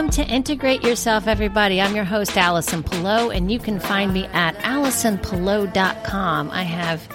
[0.00, 1.78] Welcome to Integrate Yourself, everybody.
[1.78, 6.50] I'm your host, Allison Pillow, and you can find me at AllisonPillow.com.
[6.50, 7.06] I have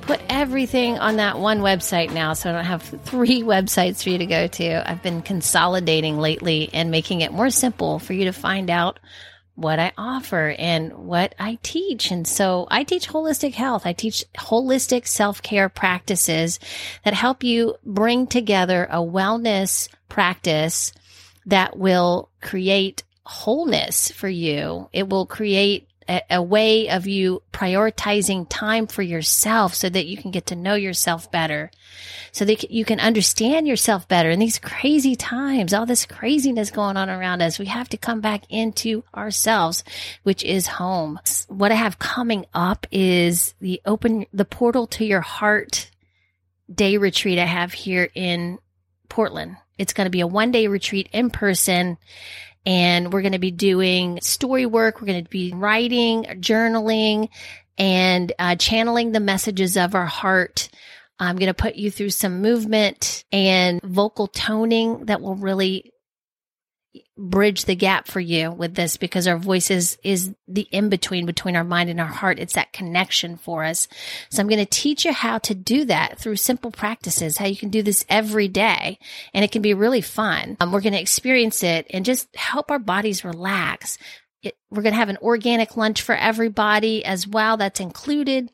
[0.00, 4.16] put everything on that one website now, so I don't have three websites for you
[4.16, 4.90] to go to.
[4.90, 9.00] I've been consolidating lately and making it more simple for you to find out
[9.54, 12.10] what I offer and what I teach.
[12.10, 13.84] And so I teach holistic health.
[13.84, 16.58] I teach holistic self care practices
[17.04, 20.94] that help you bring together a wellness practice
[21.46, 24.88] that will create wholeness for you.
[24.92, 25.88] It will create
[26.30, 30.74] a, way of you prioritizing time for yourself so that you can get to know
[30.74, 31.70] yourself better,
[32.32, 36.96] so that you can understand yourself better in these crazy times, all this craziness going
[36.96, 37.58] on around us.
[37.58, 39.84] We have to come back into ourselves,
[40.22, 41.18] which is home.
[41.48, 45.90] What I have coming up is the open, the portal to your heart
[46.72, 48.58] day retreat I have here in
[49.08, 49.56] Portland.
[49.78, 51.98] It's going to be a one day retreat in person
[52.66, 55.00] and we're going to be doing story work.
[55.00, 57.28] We're going to be writing, journaling,
[57.76, 60.68] and uh, channeling the messages of our heart.
[61.18, 65.92] I'm going to put you through some movement and vocal toning that will really
[67.16, 71.56] bridge the gap for you with this because our voices is the in between between
[71.56, 72.38] our mind and our heart.
[72.38, 73.88] It's that connection for us.
[74.30, 77.56] So I'm going to teach you how to do that through simple practices, how you
[77.56, 78.98] can do this every day
[79.32, 80.56] and it can be really fun.
[80.60, 83.98] Um, we're going to experience it and just help our bodies relax.
[84.44, 87.56] It, we're going to have an organic lunch for everybody as well.
[87.56, 88.50] That's included.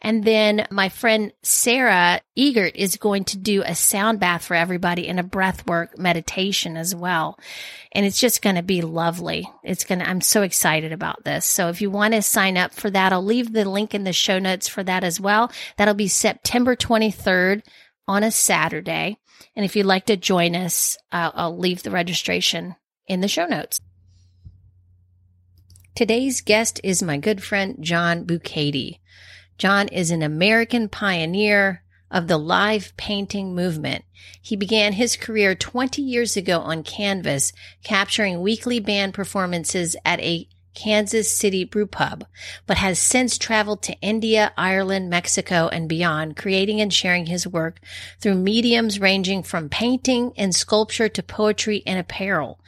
[0.00, 5.08] And then my friend Sarah Egert is going to do a sound bath for everybody
[5.08, 7.38] and a breath work meditation as well.
[7.90, 9.48] And it's just going to be lovely.
[9.64, 11.44] It's going to, I'm so excited about this.
[11.44, 14.12] So if you want to sign up for that, I'll leave the link in the
[14.12, 15.50] show notes for that as well.
[15.76, 17.62] That'll be September 23rd
[18.06, 19.18] on a Saturday.
[19.56, 22.76] And if you'd like to join us, uh, I'll leave the registration
[23.06, 23.80] in the show notes.
[25.94, 29.00] Today's guest is my good friend John Bukaty.
[29.58, 34.06] John is an American pioneer of the live painting movement.
[34.40, 37.52] He began his career 20 years ago on canvas,
[37.84, 42.24] capturing weekly band performances at a Kansas City brew pub,
[42.66, 47.80] but has since traveled to India, Ireland, Mexico, and beyond, creating and sharing his work
[48.20, 52.60] through mediums ranging from painting and sculpture to poetry and apparel.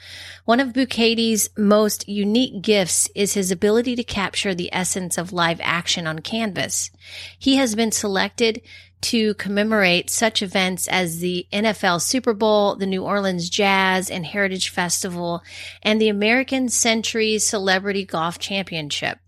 [0.45, 5.61] One of Bukaty's most unique gifts is his ability to capture the essence of live
[5.63, 6.91] action on canvas.
[7.39, 8.61] He has been selected
[9.05, 14.71] to commemorate such events as the NFL Super Bowl, the New Orleans Jazz and Heritage
[14.71, 15.43] Festival,
[15.83, 19.19] and the American Century Celebrity Golf Championship.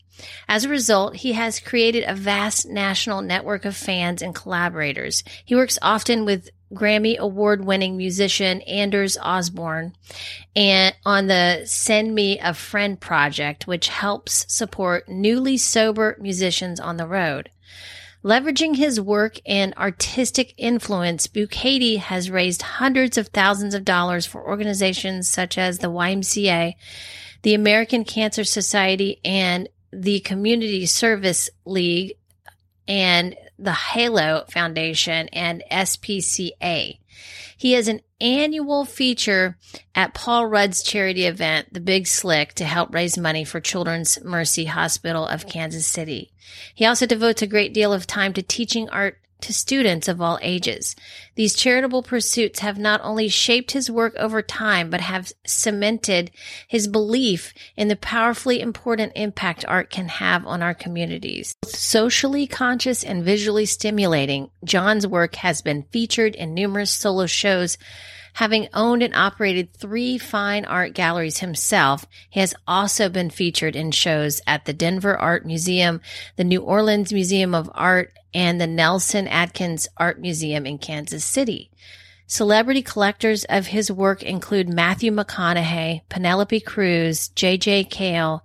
[0.48, 5.22] As a result, he has created a vast national network of fans and collaborators.
[5.44, 9.94] He works often with Grammy award winning musician Anders Osborne
[10.56, 16.96] and on the Send Me a Friend project, which helps support newly sober musicians on
[16.96, 17.50] the road.
[18.26, 24.44] Leveraging his work and artistic influence, Bukaty has raised hundreds of thousands of dollars for
[24.44, 26.72] organizations such as the YMCA,
[27.42, 32.14] the American Cancer Society, and the Community Service League,
[32.88, 36.98] and the Halo Foundation and SPCA.
[37.56, 39.58] He has an annual feature
[39.94, 44.66] at Paul Rudd's charity event, The Big Slick, to help raise money for Children's Mercy
[44.66, 46.32] Hospital of Kansas City.
[46.74, 50.38] He also devotes a great deal of time to teaching art to students of all
[50.42, 50.96] ages.
[51.34, 56.30] These charitable pursuits have not only shaped his work over time, but have cemented
[56.66, 61.54] his belief in the powerfully important impact art can have on our communities.
[61.64, 67.78] Socially conscious and visually stimulating, John's work has been featured in numerous solo shows
[68.36, 73.92] Having owned and operated three fine art galleries himself, he has also been featured in
[73.92, 76.02] shows at the Denver Art Museum,
[76.36, 81.70] the New Orleans Museum of Art, and the Nelson Atkins Art Museum in Kansas City.
[82.26, 87.84] Celebrity collectors of his work include Matthew McConaughey, Penelope Cruz, J.J.
[87.84, 88.44] Cale,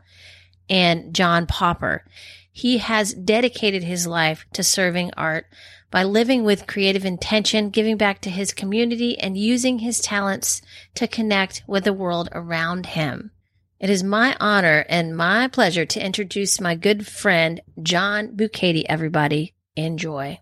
[0.69, 2.05] and John Popper.
[2.53, 5.47] He has dedicated his life to serving art
[5.89, 10.61] by living with creative intention, giving back to his community, and using his talents
[10.95, 13.31] to connect with the world around him.
[13.77, 19.53] It is my honor and my pleasure to introduce my good friend, John Bukaty, everybody.
[19.75, 20.39] Enjoy.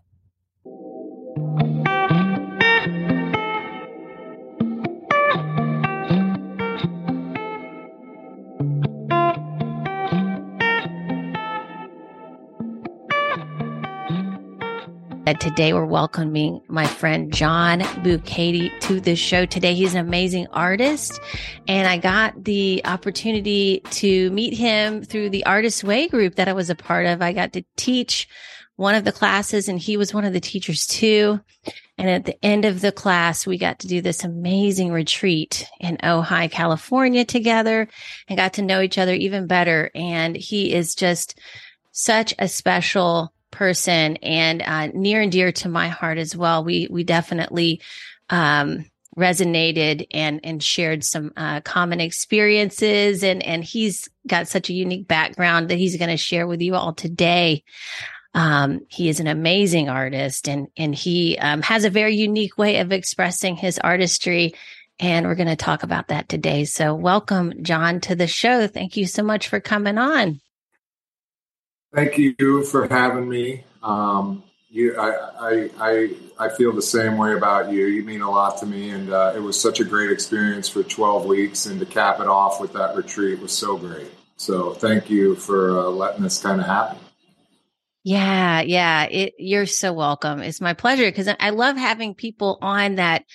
[15.40, 19.74] Today, we're welcoming my friend John Bukaty to the show today.
[19.74, 21.20] He's an amazing artist,
[21.68, 26.54] and I got the opportunity to meet him through the Artist Way group that I
[26.54, 27.22] was a part of.
[27.22, 28.28] I got to teach
[28.80, 31.38] one of the classes, and he was one of the teachers too.
[31.98, 35.98] And at the end of the class, we got to do this amazing retreat in
[35.98, 37.90] Ojai, California together
[38.30, 39.92] and got to know each other even better.
[39.94, 41.38] And he is just
[41.92, 46.64] such a special person and uh, near and dear to my heart as well.
[46.64, 47.82] We we definitely
[48.30, 48.86] um,
[49.18, 55.10] resonated and and shared some uh, common experiences, and and he's got such a unique
[55.10, 57.66] background that he's going to share with you all today.
[58.34, 62.78] Um, he is an amazing artist, and and he um, has a very unique way
[62.78, 64.54] of expressing his artistry.
[65.02, 66.66] And we're going to talk about that today.
[66.66, 68.68] So, welcome, John, to the show.
[68.68, 70.42] Thank you so much for coming on.
[71.96, 73.64] Thank you for having me.
[73.82, 75.10] Um, you, I,
[75.40, 77.88] I, I, I, feel the same way about you.
[77.88, 80.84] You mean a lot to me, and uh, it was such a great experience for
[80.84, 84.12] 12 weeks, and to cap it off with that retreat was so great.
[84.38, 87.00] So thank you for uh, letting this kind of happen.
[88.04, 89.04] Yeah, yeah.
[89.04, 90.40] It, you're so welcome.
[90.40, 93.26] It's my pleasure because I love having people on that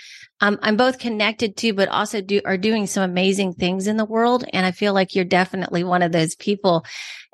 [0.40, 4.04] um, I'm both connected to, but also do are doing some amazing things in the
[4.04, 4.44] world.
[4.52, 6.84] And I feel like you're definitely one of those people.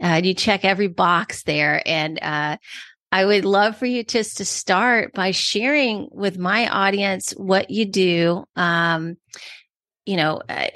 [0.03, 2.57] Uh, you check every box there, and uh,
[3.13, 7.87] I would love for you just to start by sharing with my audience what you
[7.87, 8.45] do.
[8.57, 9.17] Um,
[10.05, 10.69] you know, uh,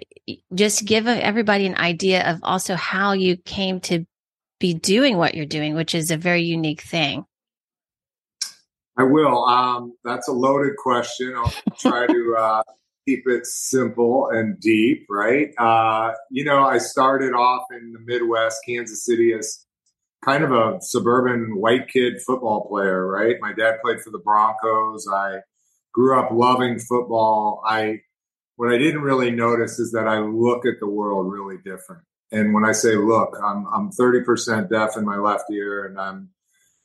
[0.54, 4.06] just give everybody an idea of also how you came to
[4.64, 7.26] be doing what you're doing, which is a very unique thing.
[8.96, 9.44] I will.
[9.44, 11.34] Um, that's a loaded question.
[11.36, 12.62] I'll try to uh,
[13.06, 15.52] keep it simple and deep, right?
[15.58, 19.66] Uh, you know, I started off in the Midwest, Kansas City, as
[20.24, 23.36] kind of a suburban white kid football player, right?
[23.42, 25.06] My dad played for the Broncos.
[25.12, 25.40] I
[25.92, 27.62] grew up loving football.
[27.66, 28.00] I
[28.56, 32.04] what I didn't really notice is that I look at the world really different.
[32.32, 36.30] And when I say look, I'm I'm 30% deaf in my left ear and I'm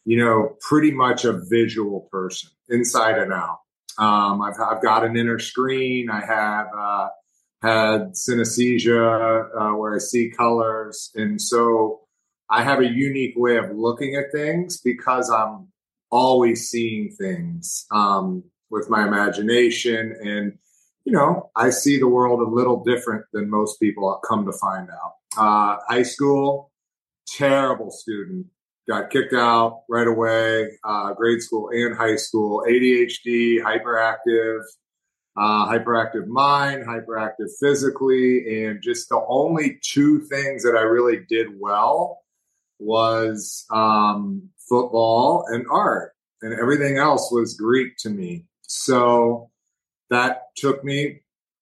[0.10, 3.60] you know, pretty much a visual person inside and out.
[4.00, 6.10] Um, I've, I've got an inner screen.
[6.10, 7.10] I have uh,
[7.62, 11.12] had synesthesia uh, where I see colors.
[11.14, 12.02] And so
[12.50, 15.68] I have a unique way of looking at things because I'm
[16.10, 20.16] always seeing things um, with my imagination.
[20.24, 20.58] And,
[21.06, 24.90] you know, I see the world a little different than most people come to find
[24.90, 25.14] out.
[25.40, 26.70] Uh, high school,
[27.26, 28.46] terrible student,
[28.90, 34.62] got kicked out right away, uh, grade school and high school, ADHD, hyperactive,
[35.38, 38.66] uh, hyperactive mind, hyperactive physically.
[38.66, 42.20] And just the only two things that I really did well
[42.80, 46.14] was um, football and art.
[46.42, 48.46] And everything else was Greek to me.
[48.64, 49.52] So
[50.10, 51.22] that took me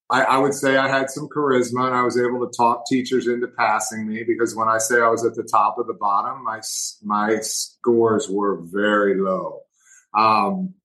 [0.09, 3.27] I, I, would say I had some charisma and I was able to talk teachers
[3.27, 6.43] into passing me because when I say I was at the top of the bottom,
[6.46, 6.62] my
[7.03, 9.62] my scores were very low.
[10.17, 10.75] Um,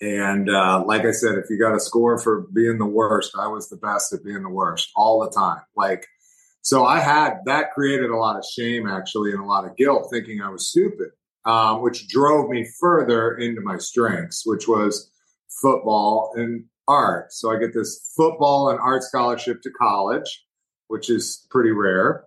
[0.00, 3.48] and uh, like I said, if you got a score for being the worst, I
[3.48, 5.62] was the best at being the worst all the time.
[5.74, 6.06] Like,
[6.62, 10.08] so I had that created a lot of shame actually and a lot of guilt,
[10.12, 11.08] thinking I was stupid,
[11.44, 15.10] um, which drove me further into my strengths, which was
[15.62, 17.32] football and art.
[17.32, 20.44] So I get this football and art scholarship to college,
[20.88, 22.24] which is pretty rare.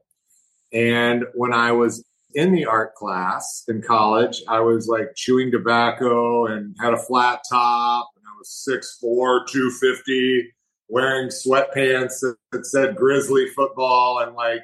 [0.74, 2.04] And when I was
[2.36, 7.42] in the art class in college, I was like chewing tobacco and had a flat
[7.50, 8.10] top.
[8.16, 10.54] And I was 6'4, 250,
[10.90, 12.20] wearing sweatpants
[12.52, 14.20] that, said Grizzly football.
[14.20, 14.62] And like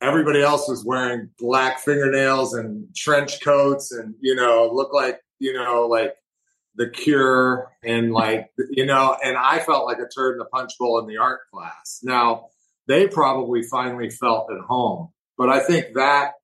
[0.00, 5.52] everybody else was wearing black fingernails and trench coats and, you know, look like, you
[5.52, 6.14] know, like
[6.78, 10.72] the Cure and like you know, and I felt like a turd in the punch
[10.78, 12.00] bowl in the art class.
[12.02, 12.46] Now
[12.86, 16.34] they probably finally felt at home, but I think that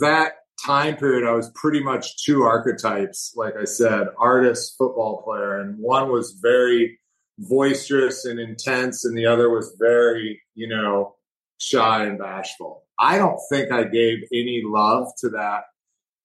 [0.00, 0.32] that
[0.64, 5.78] time period I was pretty much two archetypes, like I said, artist, football player, and
[5.78, 6.98] one was very
[7.38, 11.14] boisterous and intense, and the other was very you know
[11.58, 12.84] shy and bashful.
[12.98, 15.64] I don't think I gave any love to that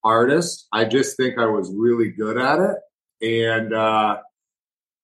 [0.07, 0.67] artist.
[0.71, 2.77] I just think I was really good at it,
[3.21, 4.17] and uh,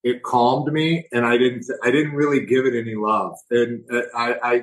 [0.03, 1.07] it calmed me.
[1.11, 3.35] And I didn't I didn't really give it any love.
[3.51, 4.61] And uh, I, I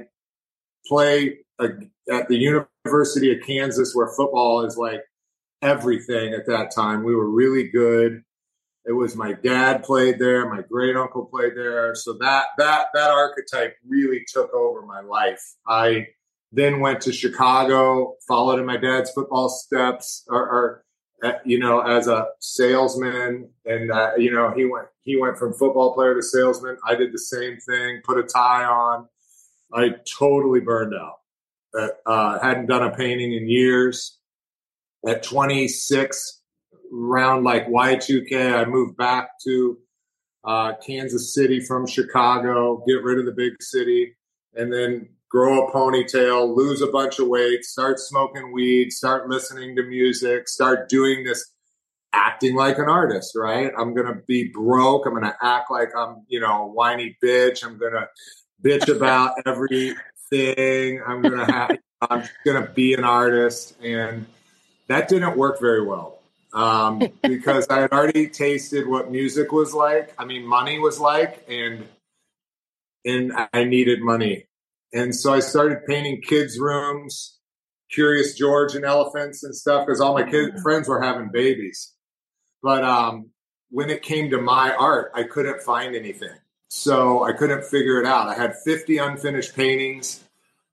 [0.86, 1.68] play a,
[2.10, 5.02] at the University of Kansas, where football is like
[5.62, 7.04] everything at that time.
[7.04, 8.22] We were really good.
[8.86, 13.10] It was my dad played there, my great uncle played there, so that that that
[13.10, 15.42] archetype really took over my life.
[15.68, 16.06] I
[16.52, 20.84] then went to Chicago, followed in my dad's football steps, or, or
[21.22, 25.52] uh, you know, as a salesman, and uh, you know, he went he went from
[25.52, 26.76] football player to salesman.
[26.86, 28.00] I did the same thing.
[28.04, 29.06] Put a tie on.
[29.72, 31.90] I totally burned out.
[32.04, 34.18] Uh, hadn't done a painting in years.
[35.06, 36.40] At 26,
[36.92, 39.78] around like Y2K, I moved back to
[40.44, 44.16] uh, Kansas City from Chicago, get rid of the big city,
[44.54, 49.76] and then grow a ponytail, lose a bunch of weight, start smoking weed, start listening
[49.76, 51.52] to music, start doing this
[52.12, 53.72] acting like an artist, right?
[53.78, 55.06] I'm going to be broke.
[55.06, 57.64] I'm going to act like I'm, you know, a whiny bitch.
[57.64, 58.08] I'm going to
[58.62, 61.00] bitch about everything.
[61.06, 63.76] I'm going to have, I'm going to be an artist.
[63.80, 64.26] And
[64.88, 66.18] that didn't work very well
[66.52, 70.12] um, because I had already tasted what music was like.
[70.18, 71.86] I mean, money was like, and,
[73.04, 74.46] and I needed money
[74.92, 77.38] and so I started painting kids' rooms,
[77.90, 80.62] Curious George and elephants and stuff because all my kids mm.
[80.62, 81.92] friends were having babies.
[82.62, 83.30] But um,
[83.70, 86.34] when it came to my art, I couldn't find anything.
[86.68, 88.28] So I couldn't figure it out.
[88.28, 90.22] I had 50 unfinished paintings.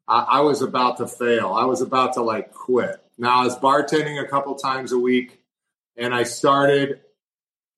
[0.07, 1.53] I, I was about to fail.
[1.53, 3.01] I was about to like quit.
[3.17, 5.39] Now I was bartending a couple times a week
[5.95, 7.01] and I started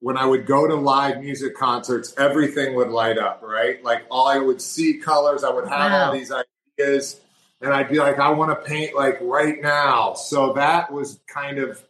[0.01, 3.83] when I would go to live music concerts, everything would light up, right?
[3.83, 6.05] Like all I would see colors, I would have wow.
[6.05, 7.19] all these ideas,
[7.61, 10.13] and I'd be like, I want to paint like right now.
[10.13, 11.83] So that was kind of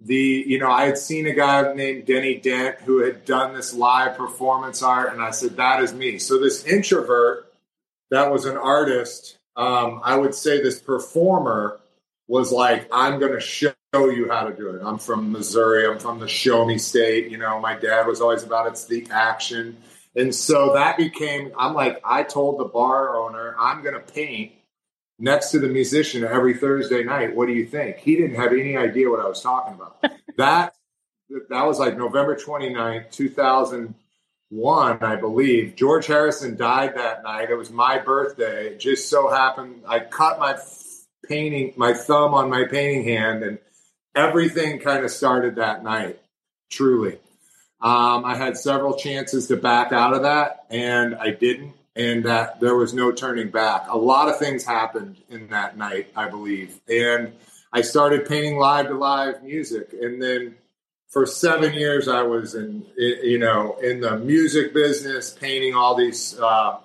[0.00, 3.74] the, you know, I had seen a guy named Denny Dent who had done this
[3.74, 6.18] live performance art, and I said, that is me.
[6.18, 7.52] So this introvert
[8.10, 11.80] that was an artist, um, I would say this performer
[12.28, 14.82] was like, I'm going to show you how to do it.
[14.84, 15.86] I'm from Missouri.
[15.86, 17.30] I'm from the show me state.
[17.30, 19.78] You know, my dad was always about it's the action.
[20.14, 24.52] And so that became, I'm like, I told the bar owner, I'm going to paint
[25.18, 27.34] next to the musician every Thursday night.
[27.34, 27.96] What do you think?
[27.96, 30.00] He didn't have any idea what I was talking about.
[30.36, 30.74] that,
[31.48, 35.74] that was like November 29th, 2001, I believe.
[35.74, 37.50] George Harrison died that night.
[37.50, 38.68] It was my birthday.
[38.68, 40.56] It just so happened I cut my
[41.28, 43.58] painting, my thumb on my painting hand, and
[44.14, 46.18] everything kind of started that night,
[46.70, 47.18] truly.
[47.80, 51.74] Um, I had several chances to back out of that, and I didn't.
[51.96, 53.86] And that there was no turning back.
[53.88, 56.80] A lot of things happened in that night, I believe.
[56.88, 57.32] And
[57.72, 59.92] I started painting live to live music.
[60.00, 60.54] And then
[61.08, 66.38] for seven years, I was in, you know, in the music business, painting all these
[66.38, 66.78] uh,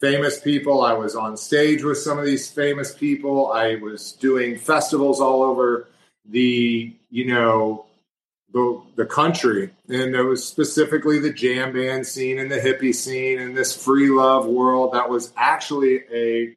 [0.00, 0.82] famous people.
[0.82, 3.52] I was on stage with some of these famous people.
[3.52, 5.88] I was doing festivals all over
[6.28, 7.86] the, you know,
[8.52, 9.70] the, the country.
[9.88, 14.08] And it was specifically the jam band scene and the hippie scene and this free
[14.08, 16.56] love world that was actually a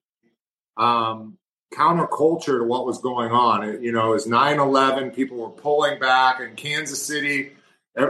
[0.81, 1.37] um,
[1.73, 3.63] counterculture to what was going on.
[3.63, 7.51] It, you know, it was 9 11, people were pulling back in Kansas City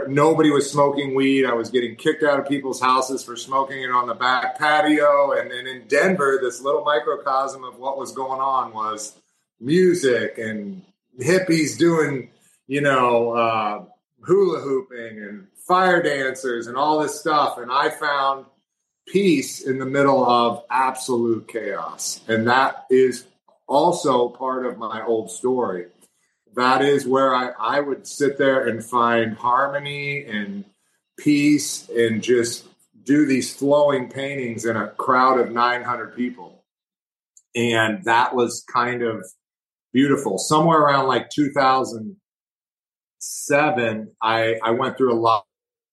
[0.06, 1.46] nobody was smoking weed.
[1.46, 5.32] I was getting kicked out of people's houses for smoking it on the back patio.
[5.32, 9.14] And then in Denver, this little microcosm of what was going on was
[9.60, 10.82] music and
[11.18, 12.30] hippies doing,
[12.66, 13.84] you know, uh,
[14.22, 17.58] hula hooping and fire dancers and all this stuff.
[17.58, 18.46] And I found
[19.06, 22.20] peace in the middle of absolute chaos.
[22.28, 23.24] And that is
[23.66, 25.86] also part of my old story
[26.58, 30.64] that is where I, I would sit there and find harmony and
[31.16, 32.66] peace and just
[33.04, 36.64] do these flowing paintings in a crowd of 900 people.
[37.54, 39.24] And that was kind of
[39.92, 40.38] beautiful.
[40.38, 45.44] Somewhere around like 2007, I, I went through a lot,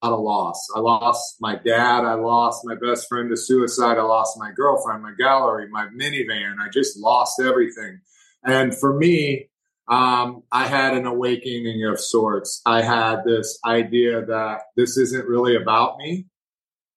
[0.05, 0.67] lot of loss.
[0.75, 2.05] I lost my dad.
[2.05, 3.97] I lost my best friend to suicide.
[3.97, 6.55] I lost my girlfriend, my gallery, my minivan.
[6.59, 7.99] I just lost everything.
[8.43, 9.49] And for me,
[9.87, 12.61] um, I had an awakening of sorts.
[12.65, 16.27] I had this idea that this isn't really about me,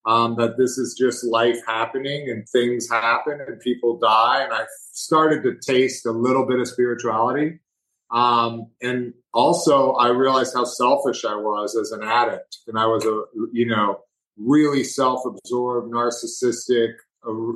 [0.09, 4.43] um, that this is just life happening and things happen and people die.
[4.43, 7.59] And I started to taste a little bit of spirituality.
[8.11, 12.57] Um, and also, I realized how selfish I was as an addict.
[12.67, 14.01] And I was a, you know,
[14.39, 16.95] really self absorbed, narcissistic,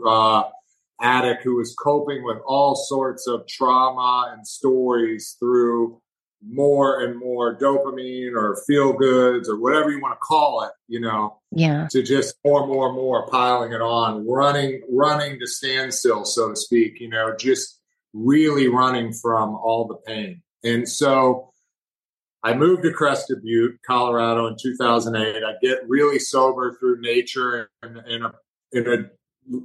[0.06, 0.42] uh,
[1.00, 6.01] addict who was coping with all sorts of trauma and stories through
[6.46, 11.00] more and more dopamine or feel goods or whatever you want to call it, you
[11.00, 11.38] know.
[11.50, 11.86] Yeah.
[11.90, 16.50] To just more and more and more piling it on, running, running to standstill, so
[16.50, 17.80] to speak, you know, just
[18.12, 20.42] really running from all the pain.
[20.64, 21.52] And so
[22.42, 25.42] I moved to Crested Butte, Colorado in 2008.
[25.44, 28.32] I get really sober through nature and in a,
[28.72, 29.10] in a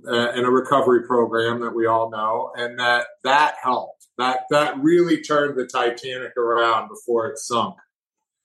[0.08, 4.08] uh, in a recovery program that we all know, and that that helped.
[4.18, 7.76] That that really turned the Titanic around before it sunk.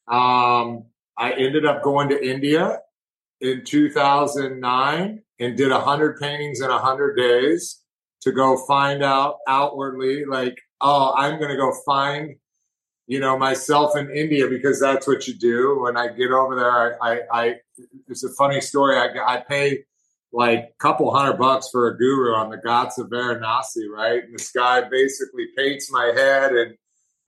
[0.08, 0.84] Um,
[1.16, 2.80] I ended up going to India
[3.40, 7.80] in 2009 and did 100 paintings in 100 days
[8.22, 12.36] to go find out outwardly, like, oh, I'm going to go find,
[13.06, 15.80] you know, myself in India because that's what you do.
[15.82, 17.54] When I get over there, I, I, I
[18.08, 18.96] it's a funny story.
[18.96, 19.84] I, I pay
[20.32, 24.24] like a couple hundred bucks for a guru on the Ghats of Varanasi, right?
[24.24, 26.74] And this guy basically paints my head and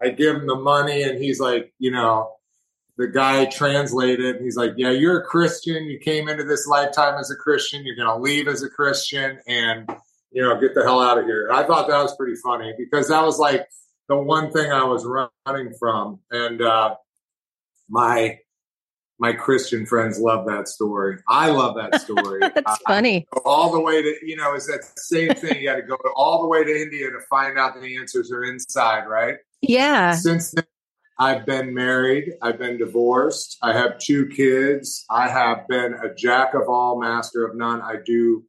[0.03, 2.33] I give him the money and he's like, you know,
[2.97, 5.85] the guy translated and he's like, Yeah, you're a Christian.
[5.85, 7.85] You came into this lifetime as a Christian.
[7.85, 9.89] You're going to leave as a Christian and,
[10.31, 11.49] you know, get the hell out of here.
[11.49, 13.67] And I thought that was pretty funny because that was like
[14.09, 16.21] the one thing I was running from.
[16.31, 16.95] And, uh,
[17.89, 18.39] my,
[19.19, 21.19] my Christian friends love that story.
[21.29, 22.41] I love that story.
[22.41, 23.27] That's uh, funny.
[23.45, 25.61] all the way to, you know, is that same thing.
[25.63, 28.45] You got to go all the way to India to find out the answers are
[28.45, 29.37] inside, right?
[29.61, 30.13] Yeah.
[30.13, 30.65] Since then,
[31.19, 32.33] I've been married.
[32.43, 33.57] I've been divorced.
[33.63, 35.05] I have two kids.
[35.09, 37.81] I have been a jack of all, master of none.
[37.83, 38.45] I do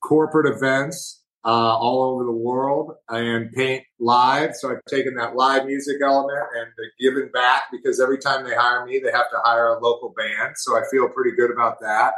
[0.00, 4.54] corporate events uh, all over the world and paint live.
[4.54, 6.68] So I've taken that live music element and
[7.00, 10.54] given back because every time they hire me, they have to hire a local band.
[10.56, 12.14] So I feel pretty good about that.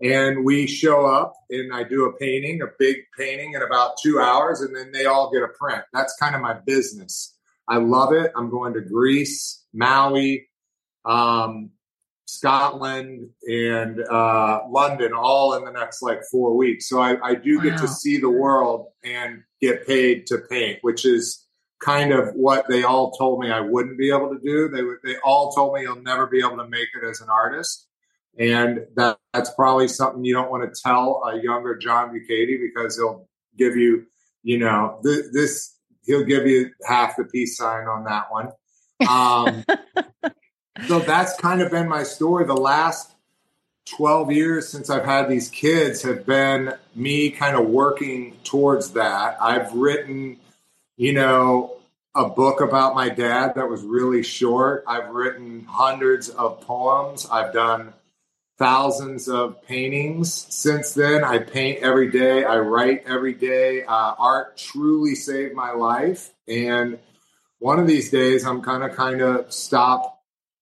[0.00, 4.18] And we show up and I do a painting, a big painting in about two
[4.18, 5.82] hours, and then they all get a print.
[5.92, 7.36] That's kind of my business.
[7.68, 8.32] I love it.
[8.36, 10.48] I'm going to Greece, Maui,
[11.04, 11.70] um,
[12.36, 16.88] Scotland, and uh, London all in the next like four weeks.
[16.88, 17.64] So I, I do wow.
[17.64, 21.46] get to see the world and get paid to paint, which is
[21.82, 24.68] kind of what they all told me I wouldn't be able to do.
[24.68, 27.88] They they all told me you'll never be able to make it as an artist.
[28.38, 32.96] And that, that's probably something you don't want to tell a younger John Bukaty because
[32.96, 34.06] he'll give you,
[34.42, 38.50] you know, th- this he'll give you half the peace sign on that one.
[39.08, 39.64] Um,
[40.86, 42.44] so that's kind of been my story.
[42.46, 43.12] The last
[43.86, 49.36] 12 years since I've had these kids have been me kind of working towards that.
[49.40, 50.38] I've written,
[50.96, 51.76] you know,
[52.14, 54.84] a book about my dad that was really short.
[54.86, 57.26] I've written hundreds of poems.
[57.30, 57.92] I've done
[58.56, 61.24] thousands of paintings since then.
[61.24, 63.82] I paint every day, I write every day.
[63.82, 66.32] Uh, art truly saved my life.
[66.46, 66.98] And
[67.58, 70.13] one of these days, I'm kind of kind of stop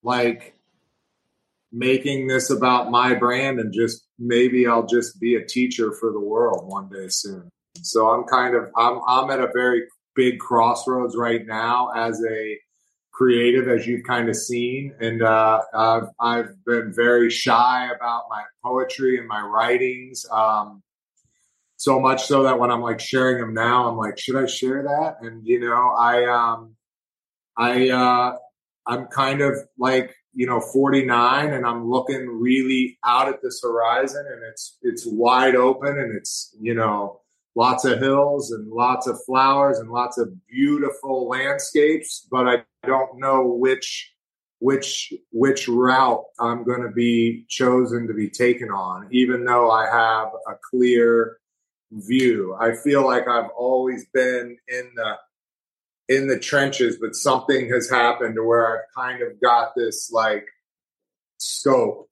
[0.02, 0.54] like
[1.70, 6.20] making this about my brand and just maybe I'll just be a teacher for the
[6.20, 7.48] world one day soon.
[7.82, 9.84] So I'm kind of I'm I'm at a very
[10.14, 12.58] big crossroads right now as a
[13.12, 14.94] creative, as you've kind of seen.
[15.00, 20.26] And uh, I've, I've been very shy about my poetry and my writings.
[20.30, 20.82] Um,
[21.76, 24.82] so much so that when I'm like sharing them now, I'm like, should I share
[24.84, 25.16] that?
[25.20, 26.76] And you know, I um,
[27.56, 28.36] I uh,
[28.86, 34.24] I'm kind of like you know 49 and i'm looking really out at this horizon
[34.32, 37.20] and it's it's wide open and it's you know
[37.54, 43.18] lots of hills and lots of flowers and lots of beautiful landscapes, but I don't
[43.18, 44.10] know which
[44.58, 49.86] which which route I'm going to be chosen to be taken on even though I
[49.86, 51.38] have a clear
[51.90, 52.56] view.
[52.60, 55.14] I feel like I've always been in the
[56.12, 60.46] in the trenches but something has happened to where I've kind of got this like
[61.38, 62.08] scope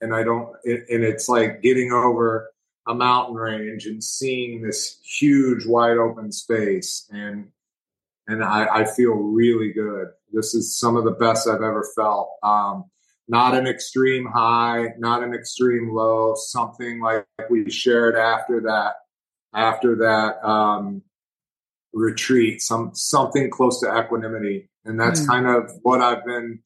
[0.00, 2.50] and I don't and it's like getting over
[2.86, 7.48] a mountain range and seeing this huge wide open space and
[8.28, 10.08] and I, I, feel really good.
[10.30, 12.30] This is some of the best I've ever felt.
[12.42, 12.84] Um,
[13.26, 16.34] not an extreme high, not an extreme low.
[16.36, 18.96] Something like we shared after that,
[19.54, 21.02] after that um,
[21.92, 22.62] retreat.
[22.62, 25.26] Some something close to equanimity, and that's mm.
[25.26, 26.60] kind of what I've been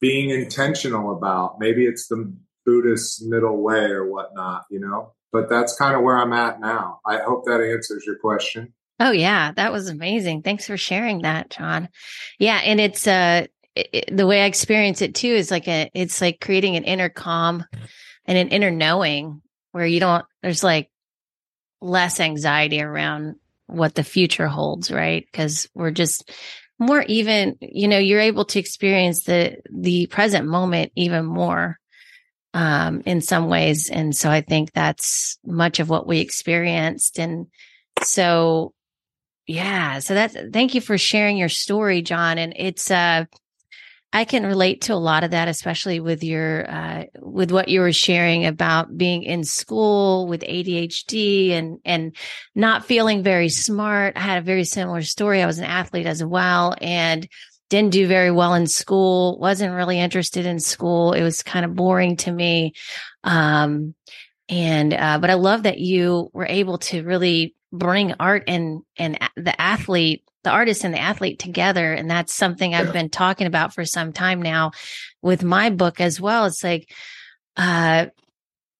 [0.00, 1.58] being intentional about.
[1.58, 2.32] Maybe it's the
[2.64, 7.00] Buddhist middle way or whatnot, you know but that's kind of where I'm at now.
[7.06, 8.72] I hope that answers your question.
[8.98, 10.42] Oh yeah, that was amazing.
[10.42, 11.88] Thanks for sharing that, John.
[12.38, 16.20] Yeah, and it's uh it, the way I experience it too is like a it's
[16.20, 17.64] like creating an inner calm
[18.26, 19.40] and an inner knowing
[19.72, 20.90] where you don't there's like
[21.80, 23.36] less anxiety around
[23.72, 25.26] what the future holds, right?
[25.32, 26.30] Cuz we're just
[26.78, 31.78] more even, you know, you're able to experience the the present moment even more
[32.54, 33.90] um, in some ways.
[33.90, 37.18] And so I think that's much of what we experienced.
[37.18, 37.46] And
[38.02, 38.72] so,
[39.46, 42.38] yeah, so that's, thank you for sharing your story, John.
[42.38, 43.26] And it's, uh,
[44.12, 47.80] I can relate to a lot of that, especially with your, uh, with what you
[47.80, 52.16] were sharing about being in school with ADHD and, and
[52.54, 54.16] not feeling very smart.
[54.16, 55.42] I had a very similar story.
[55.42, 56.74] I was an athlete as well.
[56.80, 57.28] And
[57.70, 61.12] didn't do very well in school, wasn't really interested in school.
[61.12, 62.74] It was kind of boring to me.
[63.22, 63.94] Um,
[64.48, 69.16] and, uh, but I love that you were able to really bring art and, and
[69.36, 71.92] the athlete, the artist and the athlete together.
[71.92, 74.72] And that's something I've been talking about for some time now
[75.22, 76.46] with my book as well.
[76.46, 76.90] It's like,
[77.56, 78.06] uh,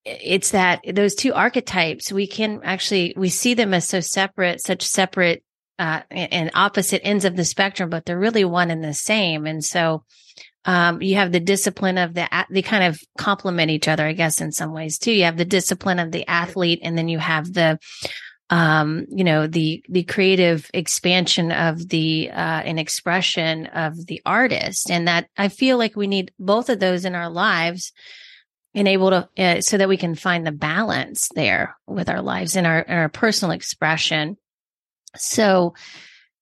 [0.05, 4.83] it's that those two archetypes we can actually we see them as so separate such
[4.83, 5.45] separate
[5.81, 9.47] uh, and opposite ends of the spectrum, but they're really one and the same.
[9.47, 10.05] And so,
[10.67, 14.43] um, you have the discipline of the, they kind of complement each other, I guess,
[14.43, 15.11] in some ways too.
[15.11, 17.79] You have the discipline of the athlete and then you have the,
[18.51, 24.91] um, you know, the, the creative expansion of the, uh, and expression of the artist.
[24.91, 27.93] And that I feel like we need both of those in our lives
[28.75, 32.57] and able to, uh, so that we can find the balance there with our lives
[32.57, 34.37] and our, our personal expression
[35.17, 35.75] so,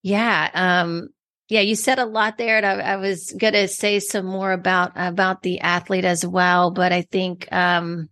[0.02, 1.08] yeah, um,
[1.48, 4.52] yeah, you said a lot there, and I, I was going to say some more
[4.52, 6.70] about about the athlete as well.
[6.70, 8.10] But I think, um,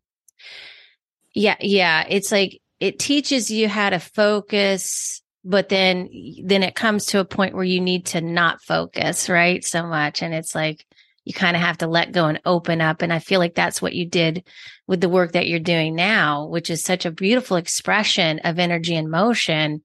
[1.34, 6.08] yeah, yeah, it's like it teaches you how to focus, but then
[6.44, 10.22] then it comes to a point where you need to not focus, right, so much,
[10.22, 10.84] and it's like
[11.24, 13.02] you kind of have to let go and open up.
[13.02, 14.44] And I feel like that's what you did
[14.86, 18.94] with the work that you're doing now, which is such a beautiful expression of energy
[18.94, 19.82] and motion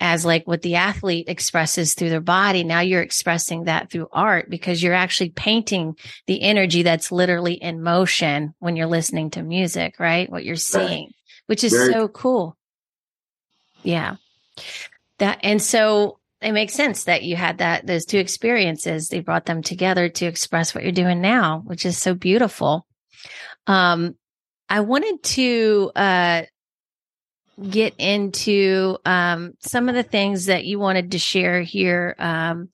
[0.00, 2.62] as like what the athlete expresses through their body.
[2.62, 5.96] Now you're expressing that through art because you're actually painting
[6.28, 10.30] the energy that's literally in motion when you're listening to music, right?
[10.30, 11.10] What you're seeing,
[11.48, 12.56] which is Very- so cool.
[13.82, 14.16] Yeah.
[15.18, 19.08] That, and so it makes sense that you had that, those two experiences.
[19.08, 22.86] They brought them together to express what you're doing now, which is so beautiful.
[23.66, 24.14] Um,
[24.68, 26.42] I wanted to, uh,
[27.70, 32.14] get into um, some of the things that you wanted to share here.
[32.18, 32.68] Um,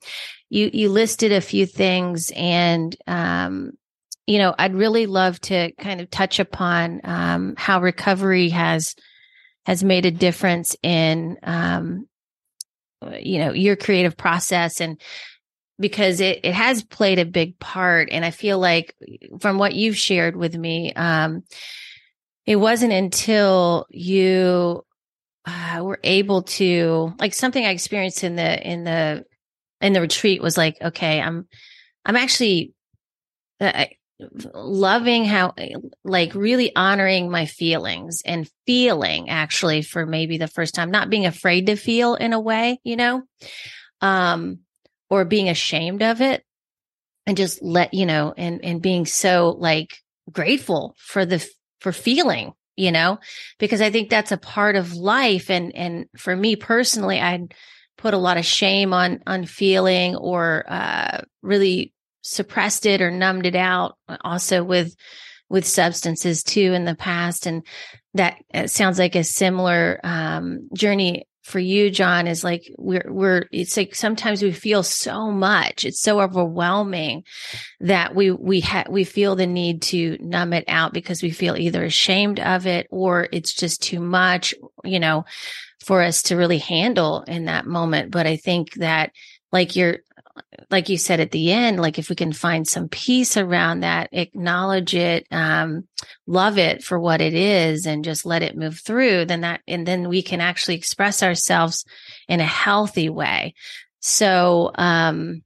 [0.50, 3.72] you you listed a few things, and um,
[4.26, 8.94] you know, I'd really love to kind of touch upon um, how recovery has
[9.66, 12.06] has made a difference in um,
[13.20, 15.00] you know your creative process and
[15.78, 18.08] because it, it has played a big part.
[18.10, 18.94] And i feel like
[19.40, 21.42] from what you've shared with me um,
[22.46, 24.84] it wasn't until you
[25.46, 29.24] uh, were able to like something I experienced in the in the
[29.80, 31.46] in the retreat was like okay I'm
[32.04, 32.72] I'm actually
[33.60, 33.87] uh,
[34.55, 35.53] loving how
[36.05, 41.27] like really honoring my feelings and feeling actually for maybe the first time not being
[41.27, 43.24] afraid to feel in a way you know
[44.03, 44.61] um
[45.11, 46.44] or being ashamed of it
[47.27, 49.98] and just let you know and and being so like
[50.33, 51.44] grateful for the
[51.85, 53.18] for feeling, you know,
[53.59, 55.50] because I think that's a part of life.
[55.50, 57.46] And, and for me personally, I
[57.98, 61.92] put a lot of shame on, on feeling or, uh, really
[62.24, 64.94] suppressed it or numbed it out also with,
[65.48, 67.46] with substances too in the past.
[67.46, 67.64] And
[68.14, 73.76] that sounds like a similar, um, journey for you, John, is like we're we're it's
[73.76, 75.84] like sometimes we feel so much.
[75.84, 77.24] It's so overwhelming
[77.80, 81.56] that we we ha- we feel the need to numb it out because we feel
[81.56, 85.26] either ashamed of it or it's just too much, you know,
[85.84, 88.10] for us to really handle in that moment.
[88.10, 89.12] But I think that
[89.52, 89.98] like you're
[90.70, 94.09] like you said at the end, like if we can find some peace around that,
[94.12, 95.87] acknowledge it, um,
[96.27, 99.87] love it for what it is and just let it move through, then that, and
[99.87, 101.85] then we can actually express ourselves
[102.29, 103.55] in a healthy way.
[104.01, 105.42] So, um,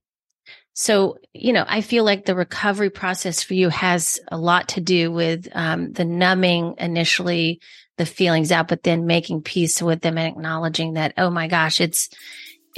[0.73, 4.81] so, you know, I feel like the recovery process for you has a lot to
[4.81, 7.61] do with um, the numbing initially
[7.97, 11.81] the feelings out, but then making peace with them and acknowledging that, oh my gosh,
[11.81, 12.09] it's,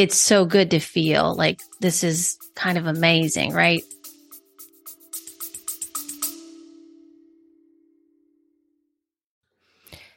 [0.00, 3.82] it's so good to feel like this is kind of amazing, right?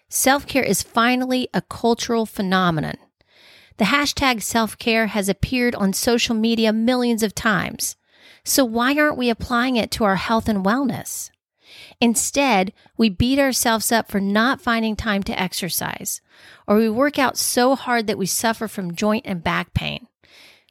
[0.07, 2.95] Self care is finally a cultural phenomenon.
[3.75, 7.97] The hashtag self care has appeared on social media millions of times.
[8.45, 11.29] So why aren't we applying it to our health and wellness?
[11.99, 16.21] Instead, we beat ourselves up for not finding time to exercise,
[16.67, 20.07] or we work out so hard that we suffer from joint and back pain.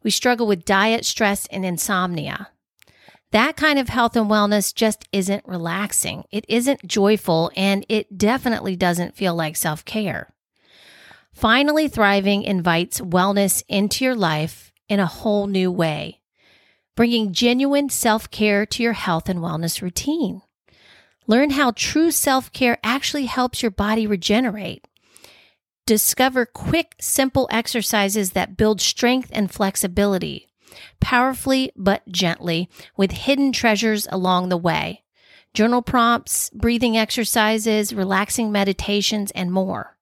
[0.03, 2.49] We struggle with diet, stress, and insomnia.
[3.31, 6.25] That kind of health and wellness just isn't relaxing.
[6.31, 10.35] It isn't joyful, and it definitely doesn't feel like self care.
[11.33, 16.21] Finally Thriving invites wellness into your life in a whole new way,
[16.95, 20.43] bringing genuine self care to your health and wellness routine.
[21.33, 24.87] Learn how true self care actually helps your body regenerate.
[25.87, 30.51] Discover quick, simple exercises that build strength and flexibility.
[31.01, 32.69] powerfully but gently,
[32.99, 35.05] with hidden treasures along the way.
[35.55, 39.97] Journal prompts, breathing exercises, relaxing meditations, and more.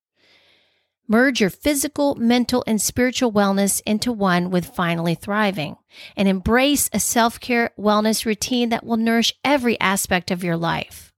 [1.06, 5.76] Merge your physical, mental, and spiritual wellness into one with Finally Thriving
[6.16, 11.09] and embrace a self care wellness routine that will nourish every aspect of your life.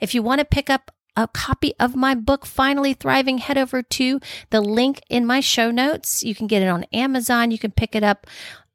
[0.00, 3.82] If you want to pick up a copy of my book, Finally Thriving, head over
[3.82, 6.24] to the link in my show notes.
[6.24, 7.50] You can get it on Amazon.
[7.50, 8.26] You can pick it up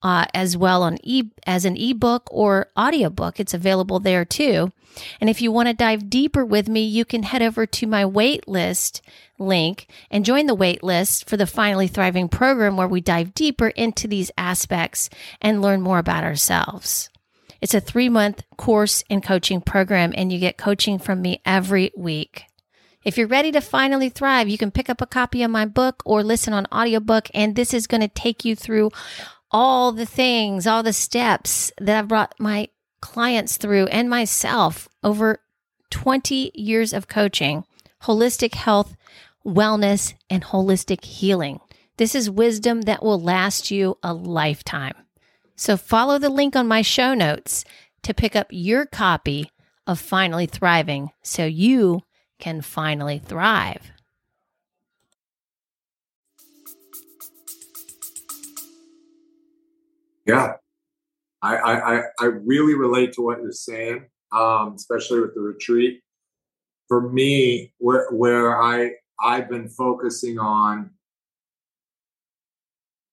[0.02, 3.40] uh, as well on e as an ebook or audiobook.
[3.40, 4.72] It's available there too.
[5.20, 8.04] And if you want to dive deeper with me, you can head over to my
[8.04, 9.02] waitlist
[9.38, 14.08] link and join the waitlist for the Finally Thriving program where we dive deeper into
[14.08, 15.10] these aspects
[15.42, 17.10] and learn more about ourselves.
[17.62, 21.92] It's a three month course and coaching program, and you get coaching from me every
[21.96, 22.46] week.
[23.04, 26.04] If you're ready to finally thrive, you can pick up a copy of my book
[26.06, 28.92] or listen on audiobook, and this is going to take you through
[29.52, 32.68] all the things, all the steps that I've brought my
[33.02, 35.40] clients through and myself over
[35.90, 37.64] 20 years of coaching,
[38.04, 38.96] holistic health,
[39.46, 41.60] wellness, and holistic healing.
[41.98, 44.94] This is wisdom that will last you a lifetime.
[45.60, 47.66] So follow the link on my show notes
[48.04, 49.52] to pick up your copy
[49.86, 52.04] of Finally Thriving so you
[52.40, 53.92] can finally thrive.
[60.26, 60.54] Yeah,
[61.42, 66.00] I, I, I really relate to what you're saying, um, especially with the retreat.
[66.88, 68.92] For me, where where I
[69.22, 70.92] I've been focusing on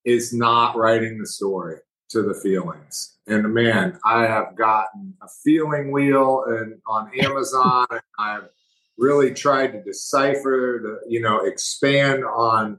[0.04, 1.78] is not writing the story
[2.10, 3.18] to the feelings.
[3.26, 7.86] And man, I have gotten a feeling wheel and on Amazon.
[8.18, 8.48] I've
[8.96, 12.78] really tried to decipher the, you know, expand on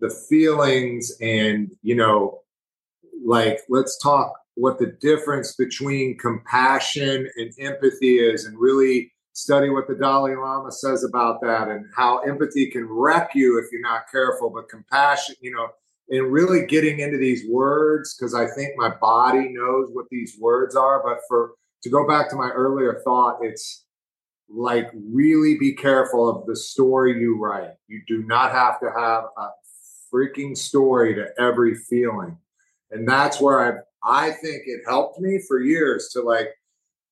[0.00, 2.40] the feelings and, you know,
[3.24, 9.86] like let's talk what the difference between compassion and empathy is and really study what
[9.86, 14.10] the Dalai Lama says about that and how empathy can wreck you if you're not
[14.10, 15.68] careful, but compassion, you know,
[16.10, 20.74] and really getting into these words because I think my body knows what these words
[20.74, 21.02] are.
[21.02, 23.84] But for to go back to my earlier thought, it's
[24.48, 27.72] like really be careful of the story you write.
[27.86, 29.48] You do not have to have a
[30.12, 32.38] freaking story to every feeling.
[32.90, 36.48] And that's where I I think it helped me for years to like,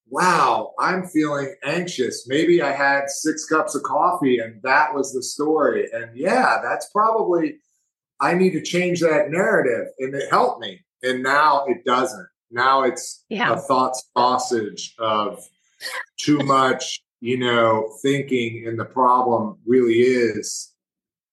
[0.09, 2.27] wow, I'm feeling anxious.
[2.27, 5.89] Maybe I had six cups of coffee and that was the story.
[5.93, 7.57] And yeah, that's probably
[8.19, 9.87] I need to change that narrative.
[9.99, 10.79] And it helped me.
[11.03, 12.27] And now it doesn't.
[12.49, 13.53] Now it's yeah.
[13.53, 15.43] a thought sausage of
[16.19, 18.65] too much, you know, thinking.
[18.67, 20.73] And the problem really is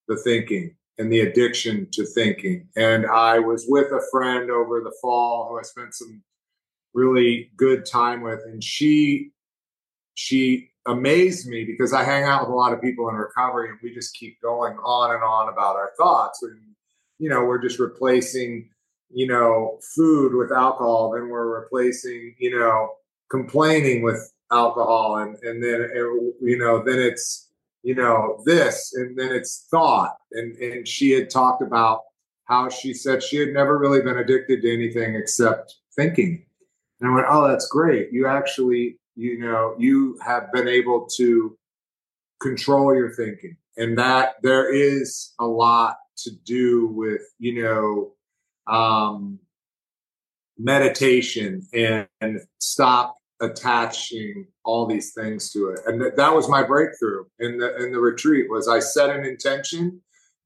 [0.09, 2.69] the thinking and the addiction to thinking.
[2.77, 6.23] And I was with a friend over the fall who I spent some
[6.93, 8.41] really good time with.
[8.45, 9.31] And she,
[10.15, 13.79] she amazed me because I hang out with a lot of people in recovery and
[13.83, 16.43] we just keep going on and on about our thoughts.
[16.43, 16.61] And
[17.19, 18.69] you know, we're just replacing,
[19.11, 22.91] you know, food with alcohol, then we're replacing, you know,
[23.31, 27.51] complaining with alcohol, and and then it, you know, then it's
[27.83, 32.03] you know this, and then it's thought, and and she had talked about
[32.45, 36.45] how she said she had never really been addicted to anything except thinking,
[37.01, 38.13] and I went, oh, that's great.
[38.13, 41.57] You actually, you know, you have been able to
[42.41, 43.57] control your thinking.
[43.77, 48.13] And that there is a lot to do with you know
[48.73, 49.41] um,
[50.59, 55.81] meditation and, and, stop attaching all these things to it.
[55.87, 59.25] And th- that was my breakthrough in the in the retreat was i set an
[59.25, 60.01] intention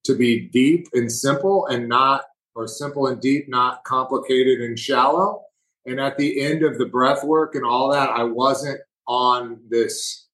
[0.04, 5.42] to be deep and simple and not or simple and deep not complicated and shallow
[5.88, 10.26] and at the end of the breath work and all that i wasn't on this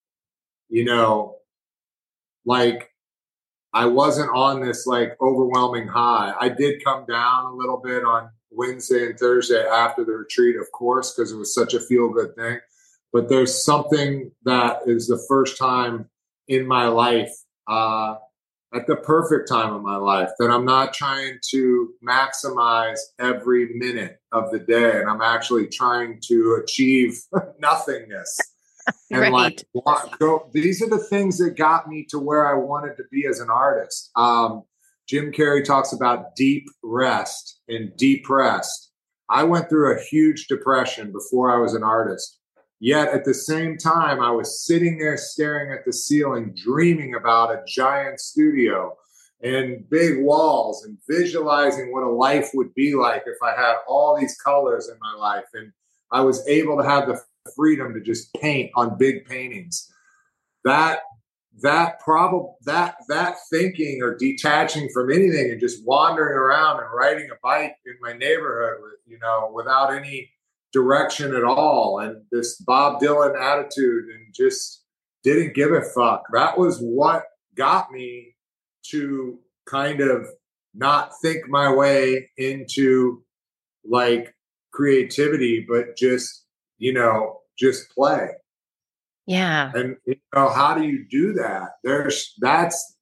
[0.69, 1.37] you know
[2.45, 2.91] like
[3.75, 6.33] I wasn't on this like overwhelming high.
[6.41, 10.71] I did come down a little bit on Wednesday and Thursday after the retreat, of
[10.71, 12.61] course, because it was such a feel good thing.
[13.13, 16.09] But there's something that is the first time
[16.47, 17.35] in my life,
[17.67, 18.15] uh,
[18.75, 24.19] at the perfect time of my life, that I'm not trying to maximize every minute
[24.33, 25.01] of the day.
[25.01, 27.21] And I'm actually trying to achieve
[27.59, 28.39] nothingness
[29.11, 29.33] and right.
[29.73, 33.27] like go, these are the things that got me to where I wanted to be
[33.27, 34.11] as an artist.
[34.17, 34.63] Um,
[35.09, 38.91] Jim Carrey talks about deep rest and depressed.
[39.29, 42.39] I went through a huge depression before I was an artist.
[42.81, 47.51] Yet at the same time, I was sitting there staring at the ceiling, dreaming about
[47.51, 48.97] a giant studio
[49.43, 54.19] and big walls and visualizing what a life would be like if I had all
[54.19, 55.45] these colors in my life.
[55.55, 55.73] And
[56.11, 57.21] I was able to have the
[57.55, 59.91] freedom to just paint on big paintings.
[60.65, 61.01] That
[61.63, 67.31] that problem that that thinking or detaching from anything and just wandering around and riding
[67.31, 70.31] a bike in my neighborhood with you know without any
[70.75, 74.83] direction at all and this bob dylan attitude and just
[75.23, 77.23] didn't give a fuck that was what
[77.57, 78.35] got me
[78.83, 80.27] to kind of
[80.75, 83.23] not think my way into
[83.89, 84.35] like
[84.73, 86.45] creativity but just
[86.79, 88.29] you know just play
[89.27, 89.73] yeah.
[89.75, 91.71] And you know, how do you do that?
[91.83, 92.97] There's that's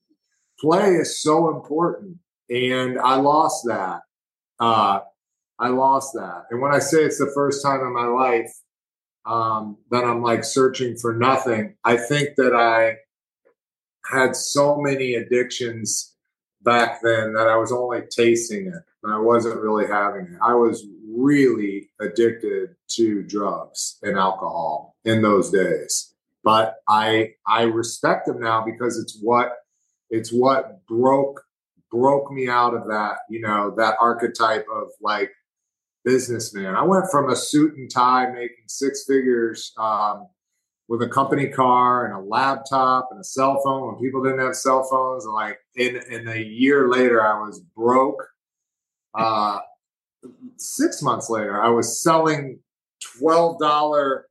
[0.61, 2.19] play is so important.
[2.49, 4.01] And I lost that.
[4.61, 5.01] Uh
[5.62, 6.44] I lost that.
[6.51, 8.53] And when I say it's the first time in my life
[9.25, 12.96] um that I'm like searching for nothing, I think that I
[14.11, 16.14] had so many addictions
[16.62, 18.83] back then that I was only tasting it.
[19.09, 20.38] I wasn't really having it.
[20.42, 26.12] I was really addicted to drugs and alcohol in those days
[26.44, 29.53] but I I respect them now because it's what
[30.11, 31.44] it's what broke
[31.90, 35.31] broke me out of that you know that archetype of like
[36.05, 36.75] businessman.
[36.75, 40.27] I went from a suit and tie making six figures um,
[40.88, 44.57] with a company car and a laptop and a cell phone when people didn't have
[44.57, 45.25] cell phones.
[45.25, 48.23] And like in in a year later, I was broke.
[49.15, 49.61] Uh,
[50.57, 52.61] six months later, I was selling
[53.19, 54.27] twelve dollar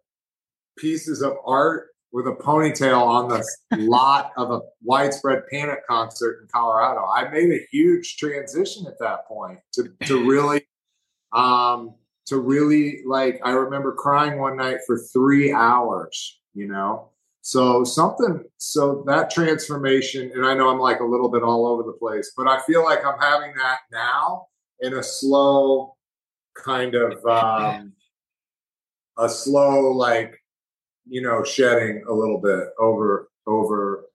[0.78, 3.44] pieces of art with a ponytail on the
[3.78, 7.06] lot of a widespread panic concert in Colorado.
[7.06, 10.64] I made a huge transition at that point to to really
[11.34, 17.10] um to really like I remember crying one night for 3 hours, you know.
[17.42, 21.84] So something so that transformation and I know I'm like a little bit all over
[21.84, 24.48] the place, but I feel like I'm having that now
[24.82, 25.96] in a slow
[26.56, 27.94] kind of um
[29.18, 30.38] a slow like
[31.08, 34.06] you know, shedding a little bit over over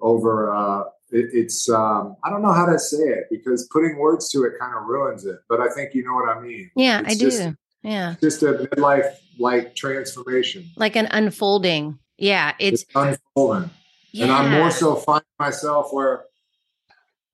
[0.00, 4.28] over uh it, it's um i don't know how to say it because putting words
[4.30, 6.70] to it kind of ruins it but i think you know what i mean.
[6.76, 10.68] Yeah it's i just, do yeah just a midlife like transformation.
[10.76, 11.98] Like an unfolding.
[12.18, 13.70] Yeah it's, it's unfolding.
[14.12, 14.24] Yeah.
[14.24, 16.24] and i'm more so finding myself where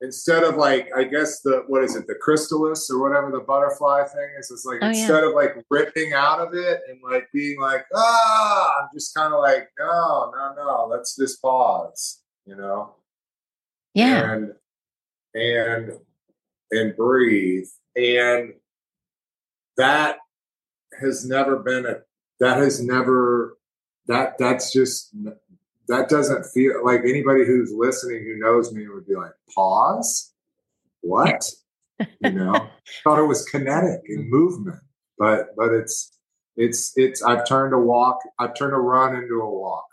[0.02, 4.04] instead of like I guess the what is it the chrysalis or whatever the butterfly
[4.04, 5.28] thing is it's like oh, instead yeah.
[5.28, 9.40] of like ripping out of it and like being like ah I'm just kind of
[9.40, 12.94] like no no no let's just pause you know
[13.96, 14.52] yeah and
[15.34, 15.92] and
[16.70, 18.54] and breathe and
[19.76, 20.18] that
[21.00, 21.96] has never been a
[22.40, 23.56] that has never
[24.06, 25.14] that that's just
[25.88, 30.32] that doesn't feel like anybody who's listening who knows me would be like, pause?
[31.00, 31.48] What?
[31.98, 32.68] you know,
[33.04, 34.30] thought it was kinetic and mm-hmm.
[34.30, 34.80] movement,
[35.18, 36.18] but but it's
[36.56, 39.86] it's it's I've turned a walk, I've turned a run into a walk.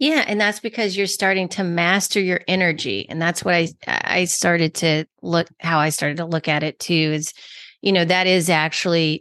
[0.00, 4.24] Yeah, and that's because you're starting to master your energy, and that's what I I
[4.24, 6.94] started to look how I started to look at it too.
[6.94, 7.34] Is
[7.82, 9.20] you know that is actually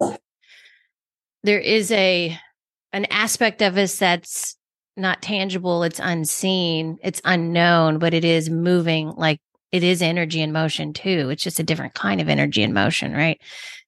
[1.43, 2.37] there is a
[2.93, 4.55] an aspect of us that's
[4.95, 10.51] not tangible, it's unseen, it's unknown, but it is moving like it is energy in
[10.51, 11.29] motion too.
[11.29, 13.39] It's just a different kind of energy in motion, right?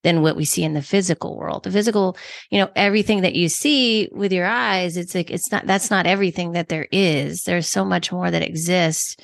[0.03, 1.63] Than what we see in the physical world.
[1.63, 2.17] The physical,
[2.49, 6.07] you know, everything that you see with your eyes, it's like, it's not, that's not
[6.07, 7.43] everything that there is.
[7.43, 9.15] There's so much more that exists.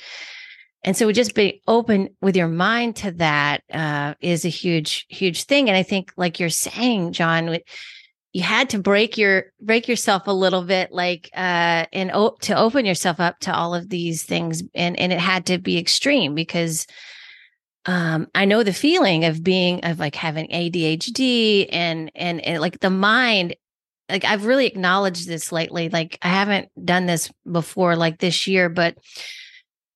[0.84, 5.44] And so just be open with your mind to that uh, is a huge, huge
[5.44, 5.68] thing.
[5.68, 7.58] And I think, like you're saying, John,
[8.38, 12.86] you had to break your break yourself a little bit like uh and to open
[12.86, 14.62] yourself up to all of these things.
[14.76, 16.86] And and it had to be extreme because
[17.86, 22.78] um i know the feeling of being of like having adhd and and, and like
[22.78, 23.56] the mind
[24.08, 25.88] like i've really acknowledged this lately.
[25.88, 28.96] Like i haven't done this before like this year but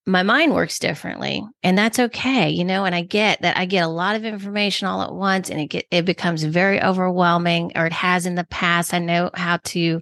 [0.04, 3.84] my mind works differently and that's okay you know and i get that i get
[3.84, 7.86] a lot of information all at once and it get, it becomes very overwhelming or
[7.86, 10.00] it has in the past i know how to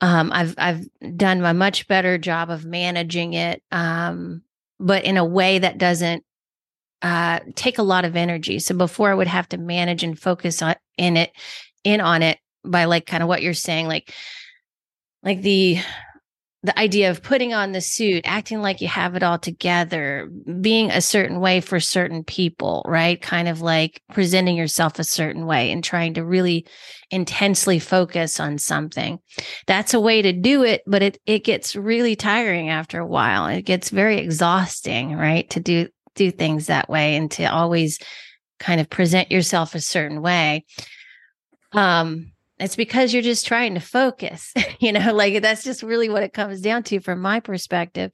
[0.00, 4.42] um, i've i've done a much better job of managing it um,
[4.78, 6.24] but in a way that doesn't
[7.02, 8.58] uh, take a lot of energy.
[8.58, 11.32] So before i would have to manage and focus on in it
[11.84, 14.12] in on it by like kind of what you're saying like
[15.22, 15.78] like the
[16.64, 20.28] the idea of putting on the suit, acting like you have it all together,
[20.60, 23.20] being a certain way for certain people, right?
[23.22, 26.66] Kind of like presenting yourself a certain way and trying to really
[27.12, 29.20] intensely focus on something.
[29.68, 33.46] That's a way to do it, but it it gets really tiring after a while.
[33.46, 35.48] It gets very exhausting, right?
[35.50, 38.00] To do do things that way and to always
[38.58, 40.64] kind of present yourself a certain way.
[41.72, 46.22] Um, it's because you're just trying to focus, you know, like that's just really what
[46.22, 48.12] it comes down to from my perspective.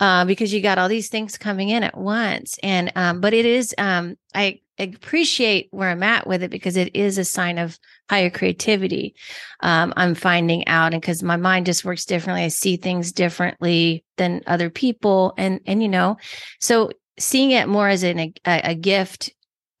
[0.00, 2.58] Uh, because you got all these things coming in at once.
[2.64, 6.96] And, um, but it is, um, I appreciate where I'm at with it because it
[6.96, 7.78] is a sign of
[8.10, 9.14] higher creativity.
[9.60, 14.04] Um, I'm finding out, and because my mind just works differently, I see things differently
[14.16, 16.16] than other people, and and you know,
[16.60, 19.32] so seeing it more as an, a, a gift,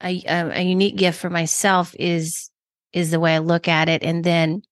[0.02, 2.50] a, a unique gift for myself is
[2.94, 4.62] is the way I look at it, and then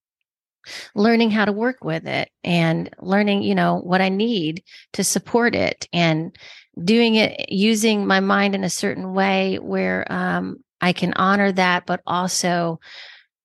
[0.95, 4.63] learning how to work with it and learning you know what i need
[4.93, 6.37] to support it and
[6.85, 11.85] doing it using my mind in a certain way where um, i can honor that
[11.85, 12.79] but also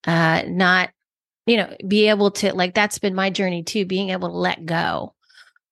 [0.05, 0.91] uh, not
[1.47, 4.63] you know be able to like that's been my journey too being able to let
[4.63, 5.15] go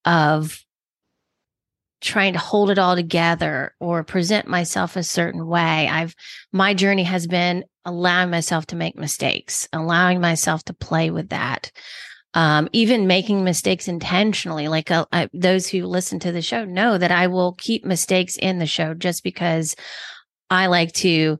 [0.03, 0.65] of
[2.01, 5.87] trying to hold it all together or present myself a certain way.
[5.87, 6.15] I've
[6.51, 11.71] my journey has been allowing myself to make mistakes allowing myself to play with that
[12.35, 14.67] um, even making mistakes intentionally.
[14.67, 18.35] Like uh, I, those who listen to the show know that I will keep mistakes
[18.35, 19.75] in the show just because
[20.49, 21.39] I like to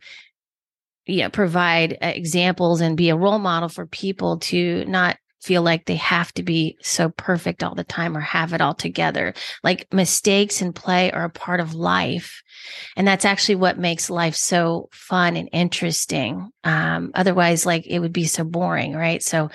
[1.06, 5.86] yeah, provide uh, examples and be a role model for people to not feel like
[5.86, 9.36] they have to be so perfect all the time or have it all together.
[9.64, 12.42] Like mistakes and play are a part of life.
[12.98, 16.50] And that's actually what makes life so fun and interesting.
[16.64, 19.22] Um, otherwise, like it would be so boring, right?
[19.22, 19.52] So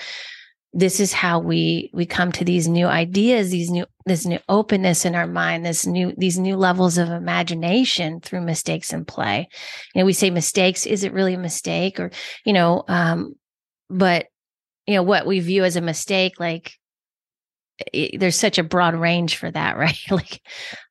[0.72, 5.04] this is how we we come to these new ideas these new this new openness
[5.04, 9.48] in our mind this new these new levels of imagination through mistakes and play
[9.92, 12.12] you know we say mistakes is it really a mistake or
[12.44, 13.34] you know um
[13.88, 14.26] but
[14.90, 16.72] you know what we view as a mistake like
[17.92, 19.98] it, there's such a broad range for that, right?
[20.10, 20.42] like,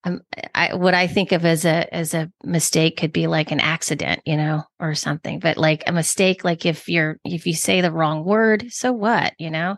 [0.03, 0.21] um,
[0.55, 4.21] I, what I think of as a as a mistake could be like an accident,
[4.25, 5.39] you know, or something.
[5.39, 9.33] But like a mistake, like if you're if you say the wrong word, so what,
[9.37, 9.77] you know?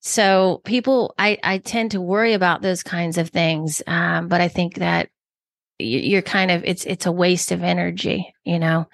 [0.00, 4.48] So people, I I tend to worry about those kinds of things, um, but I
[4.48, 5.08] think that
[5.78, 8.88] you're kind of it's it's a waste of energy, you know.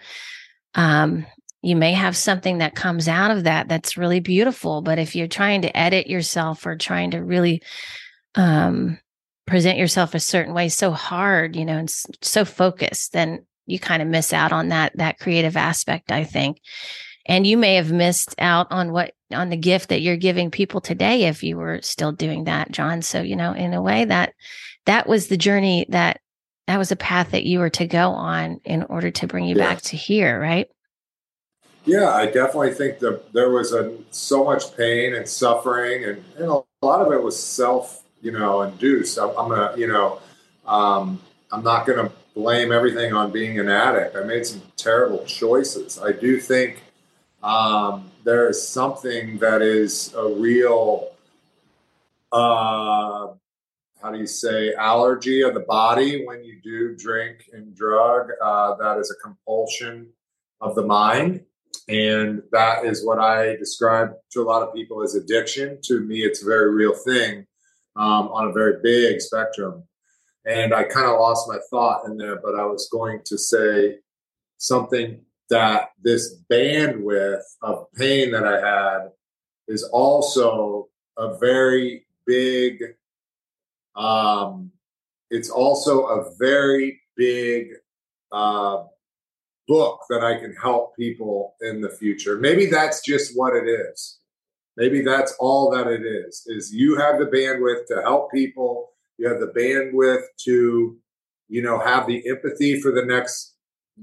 [0.75, 1.27] Um,
[1.65, 5.27] you may have something that comes out of that that's really beautiful but if you're
[5.27, 7.63] trying to edit yourself or trying to really
[8.35, 8.99] um,
[9.47, 11.91] present yourself a certain way so hard you know and
[12.23, 16.61] so focused then you kind of miss out on that that creative aspect i think.
[17.27, 20.81] And you may have missed out on what on the gift that you're giving people
[20.81, 23.03] today if you were still doing that john.
[23.03, 24.35] So you know in a way that
[24.87, 26.21] that was the journey that
[26.67, 29.57] that was a path that you were to go on in order to bring you
[29.57, 29.69] yeah.
[29.69, 30.69] back to here right
[31.85, 36.49] yeah, I definitely think that there was a, so much pain and suffering, and, and
[36.49, 39.19] a lot of it was self, you know, induced.
[39.19, 40.21] I'm, I'm gonna, you know,
[40.67, 41.21] um,
[41.53, 44.17] I'm not gonna blame everything on being an addict.
[44.17, 46.01] I made some terrible choices.
[46.03, 46.83] I do think
[47.43, 51.11] um, there is something that is a real,
[52.33, 53.29] uh,
[54.03, 58.31] how do you say, allergy of the body when you do drink and drug.
[58.43, 60.09] Uh, that is a compulsion
[60.63, 61.45] of the mind
[61.89, 65.79] and that is what I describe to a lot of people as addiction.
[65.85, 67.47] To me, it's a very real thing
[67.97, 69.85] um, on a very big spectrum.
[70.47, 73.97] And I kind of lost my thought in there, but I was going to say
[74.59, 75.21] something
[75.51, 79.11] that this bandwidth of pain that I had
[79.69, 82.83] is also a very big,
[83.97, 84.71] um,
[85.31, 87.69] it's also a very big
[88.33, 88.85] uh,
[89.67, 92.39] book that I can help people in the future.
[92.39, 94.19] Maybe that's just what it is.
[94.77, 96.43] Maybe that's all that it is.
[96.47, 98.91] Is you have the bandwidth to help people.
[99.19, 100.97] You have the bandwidth to,
[101.49, 103.55] you know, have the empathy for the next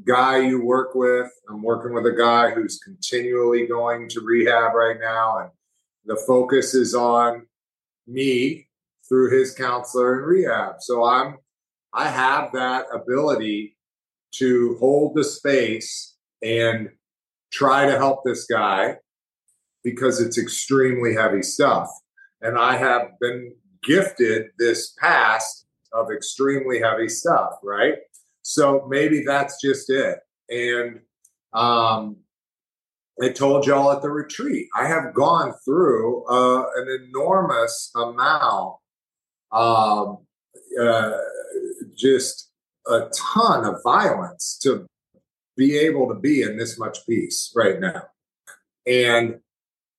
[0.05, 1.29] guy you work with.
[1.49, 5.49] I'm working with a guy who's continually going to rehab right now and
[6.05, 7.45] the focus is on
[8.07, 8.67] me
[9.07, 10.75] through his counselor in rehab.
[10.79, 11.37] So I'm
[11.93, 13.75] I have that ability
[14.35, 16.89] to hold the space and
[17.51, 18.95] try to help this guy
[19.83, 21.89] because it's extremely heavy stuff.
[22.41, 23.53] And I have been
[23.83, 27.95] gifted this past of extremely heavy stuff, right?
[28.43, 30.19] So maybe that's just it.
[30.49, 31.01] And
[31.53, 32.17] um,
[33.21, 38.75] I told y'all at the retreat, I have gone through uh, an enormous amount,
[39.51, 40.19] um,
[40.81, 41.17] uh,
[41.95, 42.50] just
[42.87, 44.85] a ton of violence to
[45.57, 48.03] be able to be in this much peace right now.
[48.87, 49.39] And,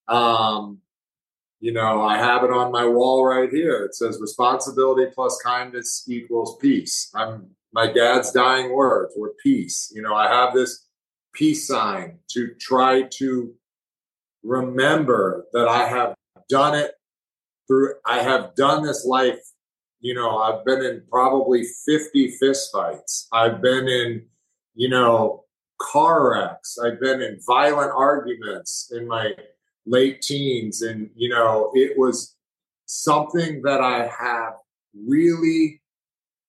[0.08, 0.78] um,
[1.60, 3.84] you know, I have it on my wall right here.
[3.84, 7.10] It says responsibility plus kindness equals peace.
[7.14, 9.90] I'm my dad's dying words were peace.
[9.94, 10.86] You know, I have this
[11.32, 13.54] peace sign to try to
[14.42, 16.14] remember that I have
[16.48, 16.92] done it
[17.66, 19.40] through, I have done this life.
[20.02, 23.28] You know, I've been in probably 50 fistfights.
[23.32, 24.26] I've been in,
[24.74, 25.44] you know,
[25.80, 26.76] car wrecks.
[26.76, 29.32] I've been in violent arguments in my
[29.86, 30.82] late teens.
[30.82, 32.36] And, you know, it was
[32.86, 34.54] something that I have
[34.94, 35.80] really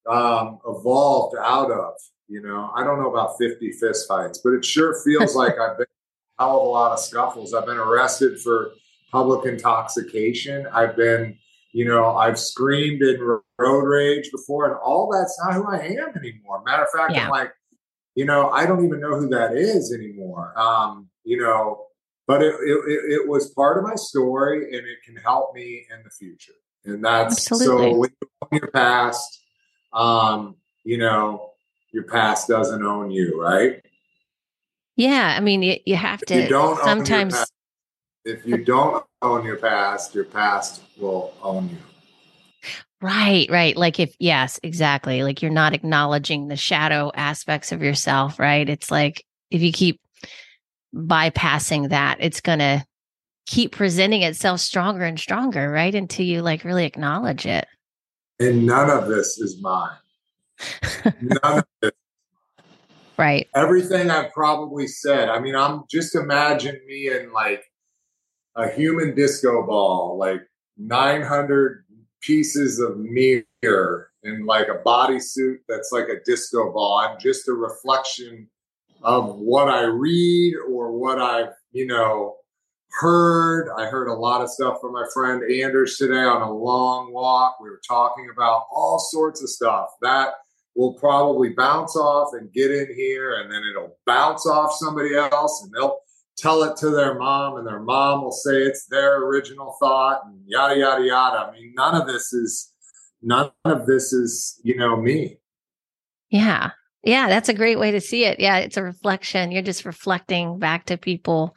[0.10, 1.94] um, evolved out of.
[2.28, 5.78] You know, I don't know about 50 fist fights, but it sure feels like I've
[5.78, 5.88] been
[6.40, 7.54] a hell of a lot of scuffles.
[7.54, 8.72] I've been arrested for
[9.12, 10.66] public intoxication.
[10.74, 11.38] I've been,
[11.74, 13.20] you know, I've screamed in
[13.58, 16.64] road rage before, and all that's not who I am anymore.
[16.64, 17.26] Matter of fact, yeah.
[17.26, 17.52] I'm like,
[18.16, 20.58] you know, I don't even know who that is anymore.
[20.58, 21.88] Um, you know,
[22.28, 26.04] but it, it, it was part of my story and it can help me in
[26.04, 26.54] the future.
[26.86, 28.10] And that's Absolutely.
[28.10, 29.42] so your past,
[29.94, 31.54] um, you know,
[31.92, 33.84] your past doesn't own you, right?
[34.96, 35.34] Yeah.
[35.36, 37.34] I mean, you, you have to you don't sometimes.
[38.26, 41.78] If you don't own your past, your past will own you.
[43.02, 43.76] Right, right.
[43.76, 45.24] Like if yes, exactly.
[45.24, 48.68] Like you're not acknowledging the shadow aspects of yourself, right?
[48.68, 50.00] It's like if you keep
[50.96, 52.86] bypassing that, it's going to
[53.46, 55.94] keep presenting itself stronger and stronger, right?
[55.94, 57.68] Until you like really acknowledge it.
[58.40, 59.98] And none of this is mine.
[61.22, 61.92] none of this.
[63.18, 63.48] Right.
[63.54, 65.30] Everything I've probably said.
[65.30, 67.64] I mean, I'm just imagine me in like
[68.56, 70.42] a human disco ball, like
[70.78, 71.86] 900
[72.22, 77.00] pieces of mirror in like a bodysuit that's like a disco ball.
[77.00, 78.48] I'm just a reflection
[79.02, 82.38] of what I read or what I've, you know,
[83.00, 83.70] heard.
[83.78, 87.58] I heard a lot of stuff from my friend Anders today on a long walk.
[87.60, 90.34] We were talking about all sorts of stuff that
[90.76, 95.64] will probably bounce off and get in here, and then it'll bounce off somebody else,
[95.64, 96.00] and they'll
[96.38, 100.40] tell it to their mom, and their mom will say it's their original thought, and
[100.46, 101.38] yada yada yada.
[101.38, 102.72] I mean, none of this is
[103.22, 105.38] none of this is you know me.
[106.30, 106.72] Yeah,
[107.04, 108.40] yeah, that's a great way to see it.
[108.40, 109.52] Yeah, it's a reflection.
[109.52, 111.56] You're just reflecting back to people.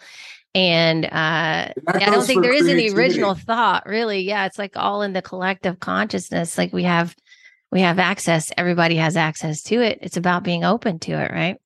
[0.57, 4.21] And uh, I don't think there is any original thought, really.
[4.21, 6.57] Yeah, it's like all in the collective consciousness.
[6.57, 7.15] Like we have,
[7.71, 8.51] we have access.
[8.57, 9.99] Everybody has access to it.
[10.01, 11.59] It's about being open to it, right?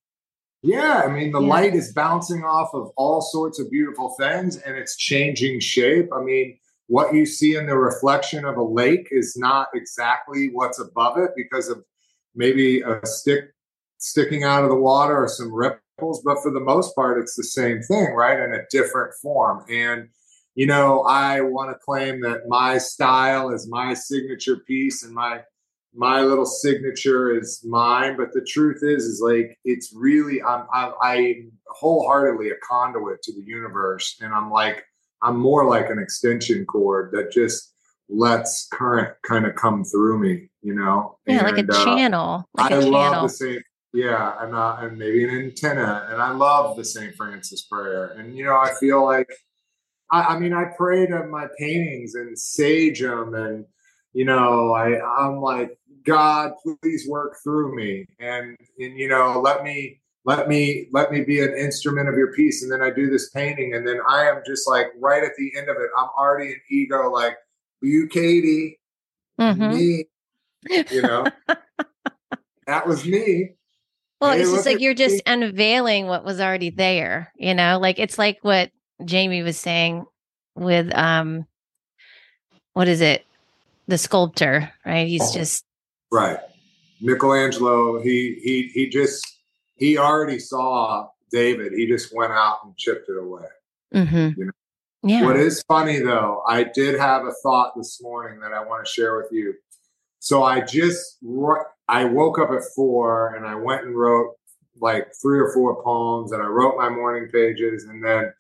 [0.63, 1.49] Yeah, I mean, the yeah.
[1.49, 6.11] light is bouncing off of all sorts of beautiful things, and it's changing shape.
[6.15, 10.81] I mean, what you see in the reflection of a lake is not exactly what's
[10.81, 11.83] above it because of
[12.35, 13.55] maybe a stick
[13.99, 17.45] sticking out of the water or some ripples, but for the most part, it's the
[17.45, 18.41] same thing, right?
[18.41, 19.65] In a different form.
[19.71, 20.09] And,
[20.55, 25.43] you know, I want to claim that my style is my signature piece and my
[25.95, 30.93] my little signature is mine but the truth is is like it's really i'm i'm,
[31.03, 34.85] I'm wholeheartedly a conduit to the universe and i'm like
[35.23, 37.75] i'm more like an extension cord that just
[38.09, 42.45] lets current kind of come through me you know yeah and, like a uh, channel
[42.55, 43.23] like I a love channel.
[43.23, 43.63] the same
[43.93, 46.07] yeah, and uh, and maybe an antenna.
[46.11, 47.15] And I love the St.
[47.17, 48.11] Francis prayer.
[48.17, 49.29] And you know, I feel like,
[50.13, 53.65] I, I mean, I pray to my paintings and sage them, and
[54.13, 59.63] you know, I I'm like, God, please work through me, and and you know, let
[59.63, 62.63] me let me let me be an instrument of your peace.
[62.63, 65.53] And then I do this painting, and then I am just like right at the
[65.57, 67.37] end of it, I'm already an ego, like
[67.83, 68.79] you, Katie,
[69.41, 69.77] mm-hmm.
[69.77, 70.05] me,
[70.91, 71.27] you know.
[72.67, 73.55] that was me
[74.21, 75.23] well, hey, it's just like you're just me.
[75.27, 77.79] unveiling what was already there, you know?
[77.79, 78.71] Like it's like what
[79.05, 80.05] Jamie was saying
[80.55, 81.47] with um
[82.75, 83.25] what is it?
[83.89, 85.09] The sculptor, right?
[85.09, 85.65] He's oh, just
[86.13, 86.39] Right.
[87.01, 89.25] Michelangelo, he he he just
[89.77, 91.73] he already saw David.
[91.73, 93.47] He just went out and chipped it away.
[93.95, 94.41] Mm-hmm.
[94.41, 94.53] You know?
[95.03, 95.25] Yeah.
[95.25, 98.93] What is funny though, I did have a thought this morning that I want to
[98.93, 99.55] share with you.
[100.19, 101.19] So I just
[101.89, 104.35] I woke up at four and I went and wrote
[104.79, 108.33] like three or four poems and I wrote my morning pages and then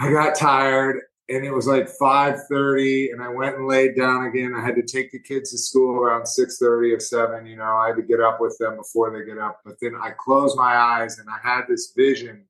[0.00, 4.54] I got tired and it was like 5.30 and i went and laid down again
[4.54, 7.88] i had to take the kids to school around 6.30 or 7 you know i
[7.88, 10.76] had to get up with them before they get up but then i closed my
[10.76, 12.44] eyes and i had this vision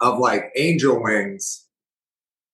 [0.00, 1.66] of like angel wings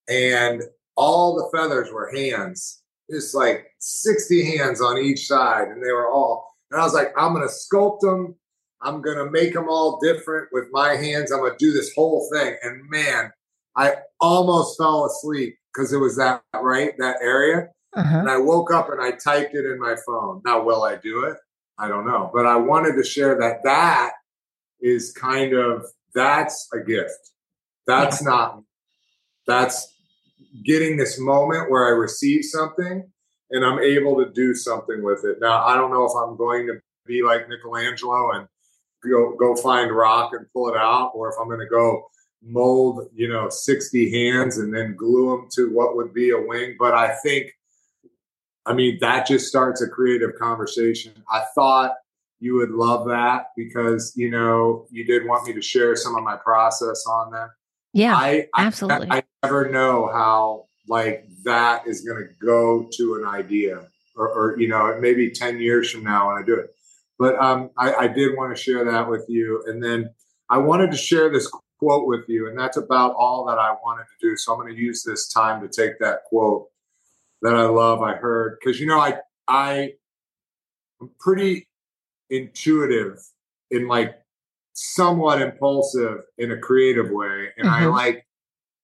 [0.08, 0.62] and
[0.96, 2.80] all the feathers were hands
[3.10, 6.48] just like 60 hands on each side, and they were all.
[6.70, 8.36] And I was like, I'm gonna sculpt them.
[8.82, 11.32] I'm gonna make them all different with my hands.
[11.32, 12.56] I'm gonna do this whole thing.
[12.62, 13.32] And man,
[13.76, 17.68] I almost fell asleep because it was that right that area.
[17.94, 18.18] Uh-huh.
[18.18, 20.42] And I woke up and I typed it in my phone.
[20.44, 21.36] Now, will I do it?
[21.78, 22.30] I don't know.
[22.32, 24.12] But I wanted to share that that
[24.80, 27.32] is kind of that's a gift.
[27.86, 28.28] That's yeah.
[28.28, 28.62] not
[29.46, 29.94] that's
[30.64, 33.10] getting this moment where I receive something
[33.50, 35.38] and I'm able to do something with it.
[35.40, 38.46] Now I don't know if I'm going to be like Michelangelo and
[39.02, 42.04] go go find rock and pull it out, or if I'm going to go
[42.42, 46.76] mold, you know, 60 hands and then glue them to what would be a wing.
[46.78, 47.52] But I think,
[48.66, 51.12] I mean, that just starts a creative conversation.
[51.30, 51.94] I thought
[52.40, 56.24] you would love that because, you know, you did want me to share some of
[56.24, 57.48] my process on that.
[57.92, 59.08] Yeah, I, absolutely.
[59.10, 63.86] I, I never know how like that is going to go to an idea
[64.16, 66.70] or, or, you know, maybe 10 years from now when I do it.
[67.18, 69.62] But um, I, I did want to share that with you.
[69.66, 70.10] And then
[70.48, 71.50] I wanted to share this
[71.80, 74.36] quote with you, and that's about all that I wanted to do.
[74.36, 76.68] So I'm going to use this time to take that quote
[77.42, 78.02] that I love.
[78.02, 79.14] I heard because you know I
[79.48, 79.94] I
[81.00, 81.66] am pretty
[82.28, 83.18] intuitive
[83.70, 84.14] in like
[84.74, 87.84] somewhat impulsive in a creative way, and mm-hmm.
[87.84, 88.26] I like.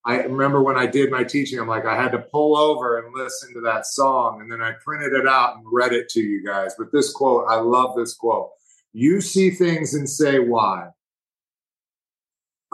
[0.09, 3.13] I remember when I did my teaching, I'm like, I had to pull over and
[3.13, 4.41] listen to that song.
[4.41, 6.77] And then I printed it out and read it to you guys.
[6.79, 8.51] But this quote, I love this quote.
[8.93, 10.91] You see things and say why.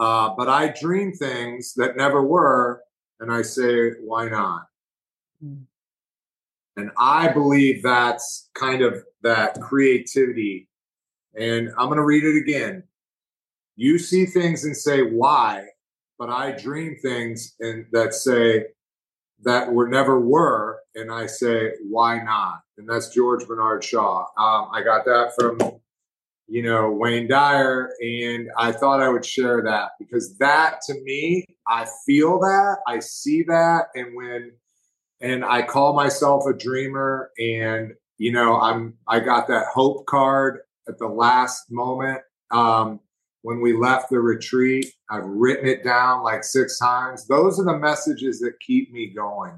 [0.03, 2.81] Uh, but I dream things that never were,
[3.21, 4.67] and I say, why not?
[5.41, 5.63] Mm.
[6.75, 10.67] And I believe that's kind of that creativity.
[11.39, 12.83] And I'm going to read it again.
[13.77, 15.67] You see things and say, why?
[16.19, 18.65] But I dream things and that say,
[19.45, 22.59] that were never were, and I say, why not?
[22.77, 24.25] And that's George Bernard Shaw.
[24.37, 25.57] Um, I got that from
[26.53, 27.89] you know, Wayne Dyer.
[27.99, 32.99] And I thought I would share that because that to me, I feel that, I
[32.99, 33.87] see that.
[33.95, 34.51] And when,
[35.19, 40.59] and I call myself a dreamer and, you know, I'm, I got that hope card
[40.87, 42.21] at the last moment.
[42.51, 42.99] Um,
[43.41, 47.25] when we left the retreat, I've written it down like six times.
[47.25, 49.53] Those are the messages that keep me going.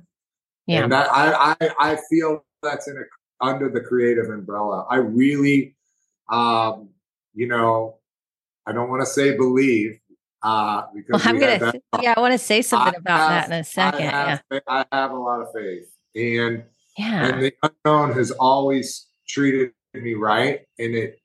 [0.65, 0.83] Yeah.
[0.83, 4.85] And that I, I, I feel that's in a, under the creative umbrella.
[4.89, 5.74] I really,
[6.30, 6.89] um,
[7.34, 7.97] you know,
[8.65, 9.99] I don't want to say believe
[10.45, 13.49] uh, because well, I'm gonna, that, yeah, I want to say something I about have,
[13.49, 14.07] that in a second.
[14.07, 16.63] I have, yeah, I have a lot of faith, and
[16.97, 21.17] yeah, and the unknown has always treated me right, and it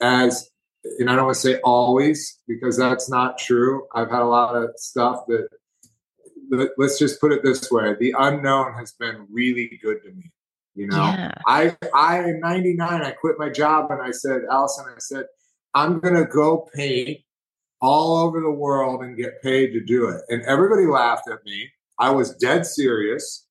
[0.00, 0.50] as
[0.98, 3.86] and I don't want to say always because that's not true.
[3.94, 5.48] I've had a lot of stuff that
[6.78, 10.32] let's just put it this way: the unknown has been really good to me.
[10.76, 11.32] You know, yeah.
[11.46, 15.24] I I in '99 I quit my job and I said, Allison, I said,
[15.74, 17.18] I'm gonna go paint
[17.80, 20.20] all over the world and get paid to do it.
[20.28, 21.70] And everybody laughed at me.
[21.98, 23.46] I was dead serious.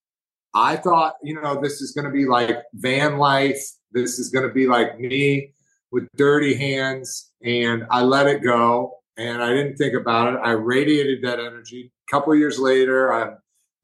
[0.54, 3.60] I thought, you know, this is gonna be like van life.
[3.90, 5.52] This is gonna be like me
[5.90, 7.32] with dirty hands.
[7.42, 10.40] And I let it go and I didn't think about it.
[10.44, 11.92] I radiated that energy.
[12.08, 13.38] A couple years later, I'm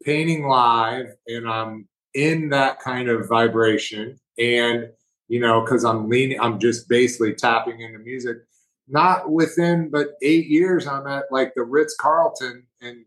[0.05, 4.19] painting live and I'm in that kind of vibration.
[4.39, 4.89] And
[5.33, 8.37] you know because i'm leaning i'm just basically tapping into music
[8.87, 13.05] not within but eight years i'm at like the ritz carlton and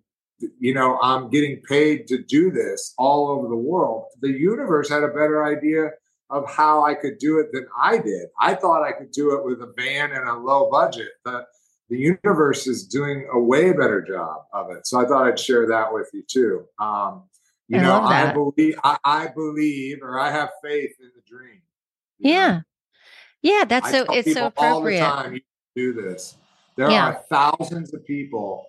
[0.60, 4.06] you know i'm getting paid to do this all over the world.
[4.22, 5.92] The universe had a better idea
[6.32, 8.28] of how i could do it than i did.
[8.42, 11.48] I thought i could do it with a band and a low budget but
[11.90, 14.88] the universe is doing a way better job of it.
[14.88, 16.66] So i thought i'd share that with you too.
[16.80, 17.26] Um,
[17.68, 21.62] you I know, I believe, I, I, believe, or I have faith in the dream.
[22.20, 22.62] Yeah, know?
[23.42, 24.06] yeah, that's I so.
[24.10, 25.02] It's so appropriate.
[25.02, 25.42] All the time, you
[25.76, 26.38] do this.
[26.78, 27.08] There yeah.
[27.08, 28.66] are thousands of people,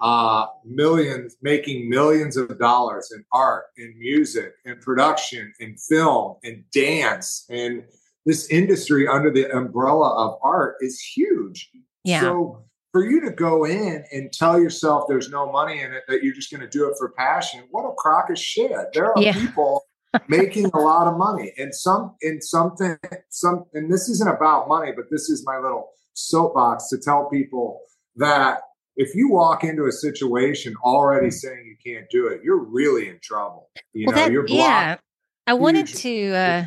[0.00, 6.64] uh, millions making millions of dollars in art, in music, in production, in film, in
[6.72, 7.84] dance, and
[8.26, 11.70] this industry under the umbrella of art is huge.
[12.04, 12.20] Yeah.
[12.20, 16.22] So for you to go in and tell yourself there's no money in it, that
[16.22, 18.70] you're just going to do it for passion, what a crock of shit.
[18.92, 19.32] There are yeah.
[19.32, 19.82] people
[20.28, 22.96] making a lot of money and some in something
[23.30, 27.80] some and this isn't about money but this is my little soapbox to tell people
[28.16, 28.58] that
[28.96, 33.18] if you walk into a situation already saying you can't do it you're really in
[33.22, 34.60] trouble you well, know that, you're blocked.
[34.60, 34.96] yeah
[35.46, 36.64] i wanted to uh,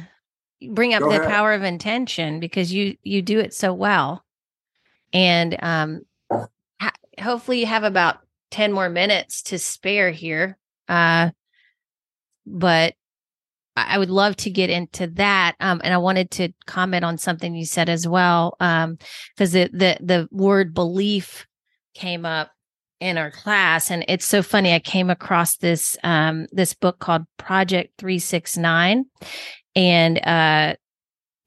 [0.71, 1.29] bring up Go the ahead.
[1.29, 4.25] power of intention because you you do it so well
[5.13, 6.01] and um
[7.19, 8.17] hopefully you have about
[8.51, 10.57] 10 more minutes to spare here.
[10.87, 11.31] Uh,
[12.45, 12.93] but
[13.75, 15.55] I would love to get into that.
[15.59, 18.55] Um, and I wanted to comment on something you said as well.
[18.59, 18.97] Um,
[19.37, 21.45] cause the, the, the word belief
[21.93, 22.51] came up
[23.01, 24.73] in our class and it's so funny.
[24.73, 29.05] I came across this, um, this book called Project 369
[29.75, 30.75] and, uh,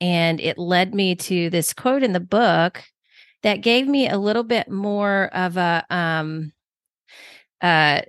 [0.00, 2.82] and it led me to this quote in the book
[3.42, 6.52] that gave me a little bit more of a um
[7.60, 8.00] uh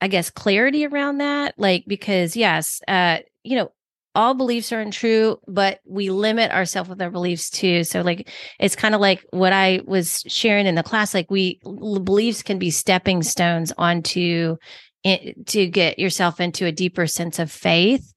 [0.00, 3.70] i guess clarity around that like because yes uh you know
[4.14, 7.84] all beliefs are untrue but we limit ourselves with our beliefs too.
[7.84, 11.60] So like it's kind of like what i was sharing in the class like we
[11.62, 14.56] beliefs can be stepping stones onto
[15.04, 18.12] it, to get yourself into a deeper sense of faith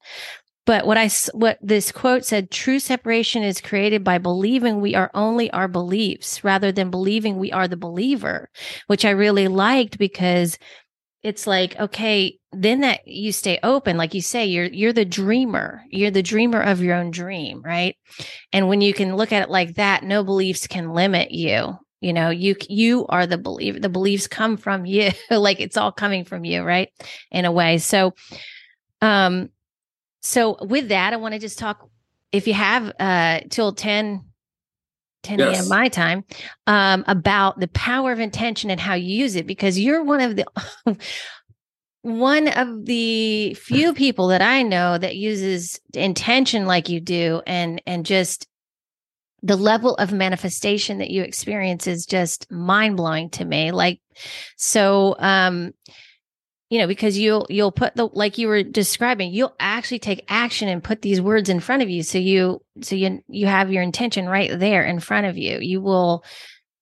[0.66, 5.09] but what I what this quote said, true separation is created by believing we are
[5.14, 8.49] only our beliefs rather than believing we are the believer,
[8.88, 10.59] which I really liked because
[11.24, 13.97] it's like okay then that you stay open.
[13.97, 15.84] Like you say you're you're the dreamer.
[15.89, 17.95] You're the dreamer of your own dream right?
[18.53, 21.76] And when you can look at it like that no beliefs can limit you.
[22.01, 25.09] You know you you are the believer the beliefs come from you.
[25.32, 26.89] Like it's all coming from you right?
[27.32, 27.80] In a way.
[27.80, 28.14] So
[29.01, 29.49] um
[30.22, 31.89] so with that, I want to just talk
[32.32, 34.24] if you have uh till 10
[35.24, 35.51] 10 a.m.
[35.51, 35.69] Yes.
[35.69, 36.24] my time
[36.65, 40.36] um, about the power of intention and how you use it because you're one of
[40.36, 40.45] the
[42.01, 47.82] one of the few people that I know that uses intention like you do and
[47.86, 48.47] and just
[49.43, 53.99] the level of manifestation that you experience is just mind blowing to me like
[54.55, 55.72] so um
[56.72, 60.69] you know because you'll you'll put the like you were describing you'll actually take action
[60.69, 62.01] and put these words in front of you.
[62.01, 65.59] So you so you you have your intention right there in front of you.
[65.59, 66.24] You will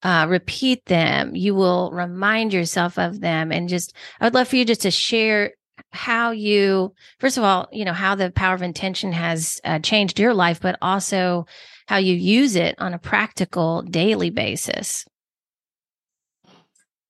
[0.04, 1.34] uh, repeat them.
[1.34, 4.92] You will remind yourself of them and just i would love for you just to
[4.92, 5.54] share
[5.90, 10.20] how you first of all you know how the power of intention has uh, changed
[10.20, 11.46] your life but also
[11.88, 15.04] how you use it on a practical daily basis.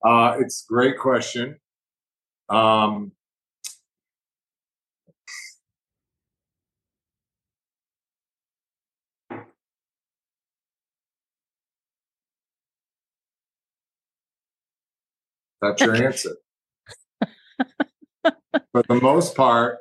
[0.03, 1.59] Uh, it's a great question
[2.51, 3.13] um,
[15.63, 16.37] that's your answer.
[18.73, 19.79] For the most part,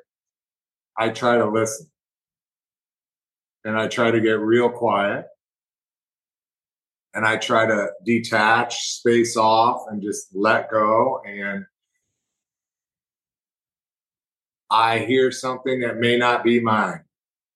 [0.97, 1.89] I try to listen
[3.63, 5.25] and I try to get real quiet
[7.13, 11.65] and I try to detach, space off, and just let go and
[14.71, 17.03] I hear something that may not be mine.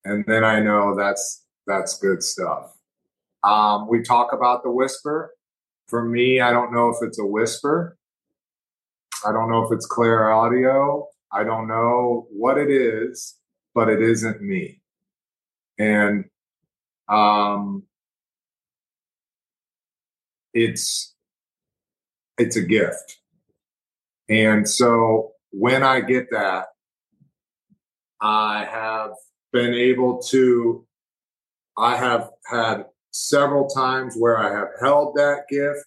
[0.05, 2.73] And then I know that's that's good stuff.
[3.43, 5.33] Um, we talk about the whisper.
[5.87, 7.97] For me, I don't know if it's a whisper.
[9.25, 11.07] I don't know if it's clear audio.
[11.31, 13.37] I don't know what it is,
[13.73, 14.81] but it isn't me.
[15.79, 16.25] And
[17.07, 17.83] um,
[20.53, 21.13] it's
[22.37, 23.19] it's a gift.
[24.29, 26.67] And so when I get that,
[28.23, 29.11] I have
[29.51, 30.87] been able to,
[31.77, 35.85] I have had several times where I have held that gift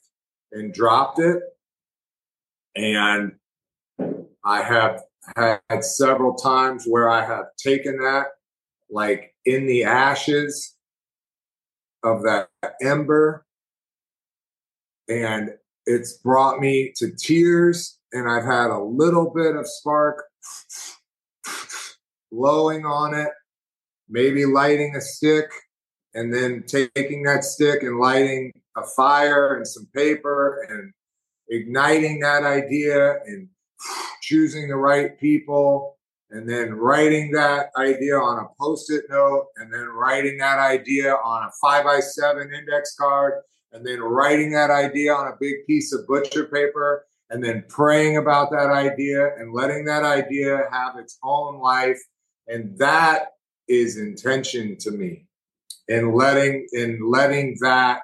[0.52, 1.42] and dropped it.
[2.76, 3.32] And
[4.44, 5.00] I have
[5.34, 8.26] had several times where I have taken that,
[8.90, 10.76] like in the ashes
[12.04, 12.50] of that
[12.82, 13.46] ember,
[15.08, 15.54] and
[15.86, 17.98] it's brought me to tears.
[18.12, 20.24] And I've had a little bit of spark
[22.36, 23.30] blowing on it,
[24.08, 25.50] maybe lighting a stick,
[26.14, 30.92] and then taking that stick and lighting a fire and some paper and
[31.48, 33.48] igniting that idea and
[34.22, 35.96] choosing the right people
[36.30, 41.44] and then writing that idea on a post-it note and then writing that idea on
[41.44, 43.34] a five by seven index card
[43.72, 48.16] and then writing that idea on a big piece of butcher paper and then praying
[48.16, 52.00] about that idea and letting that idea have its own life
[52.48, 53.32] and that
[53.68, 55.26] is intention to me.
[55.88, 58.00] And letting and letting that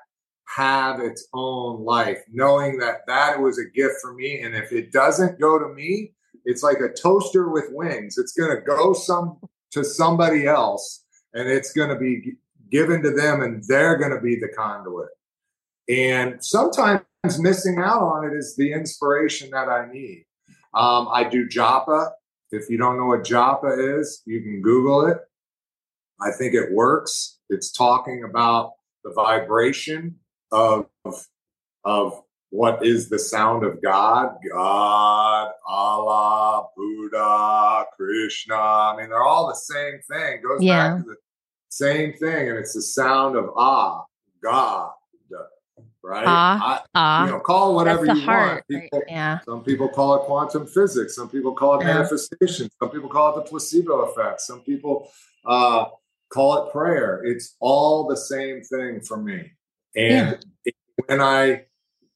[0.56, 4.42] have its own life knowing that that was a gift for me.
[4.42, 6.12] And if it doesn't go to me
[6.44, 8.18] it's like a toaster with wings.
[8.18, 9.38] It's going to go some
[9.72, 12.34] to somebody else and it's going to be
[12.70, 15.08] given to them and they're going to be the conduit.
[15.88, 17.02] And sometimes
[17.38, 20.26] missing out on it is the inspiration that i need.
[20.74, 22.10] Um, i do japa
[22.52, 25.18] if you don't know what Japa is, you can Google it.
[26.20, 27.38] I think it works.
[27.48, 28.72] It's talking about
[29.04, 30.16] the vibration
[30.52, 30.86] of
[31.84, 38.54] of what is the sound of God, God, Allah, Buddha, Krishna.
[38.54, 40.34] I mean, they're all the same thing.
[40.34, 40.90] It goes yeah.
[40.90, 41.16] back to the
[41.70, 44.04] same thing, and it's the sound of Ah,
[44.44, 44.90] God,
[46.02, 46.24] right?
[46.26, 47.24] Ah, ah.
[47.24, 48.82] You know, call whatever you heart, want.
[48.82, 49.08] People, right?
[49.08, 49.38] yeah.
[49.46, 51.14] Some people call it quantum physics.
[51.14, 51.94] Some people call it yeah.
[51.94, 52.68] manifestation.
[52.80, 54.40] Some people call it the placebo effect.
[54.40, 55.10] Some people
[55.46, 55.86] uh,
[56.32, 57.22] call it prayer.
[57.24, 59.52] It's all the same thing for me.
[59.96, 60.72] And yeah.
[61.06, 61.64] when I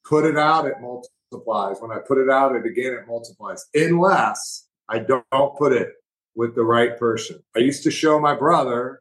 [0.05, 1.77] put it out, it multiplies.
[1.81, 3.67] When I put it out, it again, it multiplies.
[3.75, 5.93] Unless I don't put it
[6.35, 7.43] with the right person.
[7.57, 9.01] I used to show my brother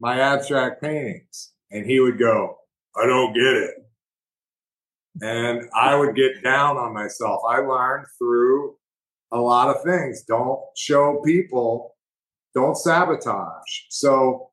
[0.00, 2.58] my abstract paintings, and he would go,
[2.96, 3.74] I don't get it.
[5.22, 7.40] And I would get down on myself.
[7.48, 8.76] I learned through
[9.32, 10.22] a lot of things.
[10.22, 11.96] Don't show people,
[12.54, 13.86] don't sabotage.
[13.88, 14.50] So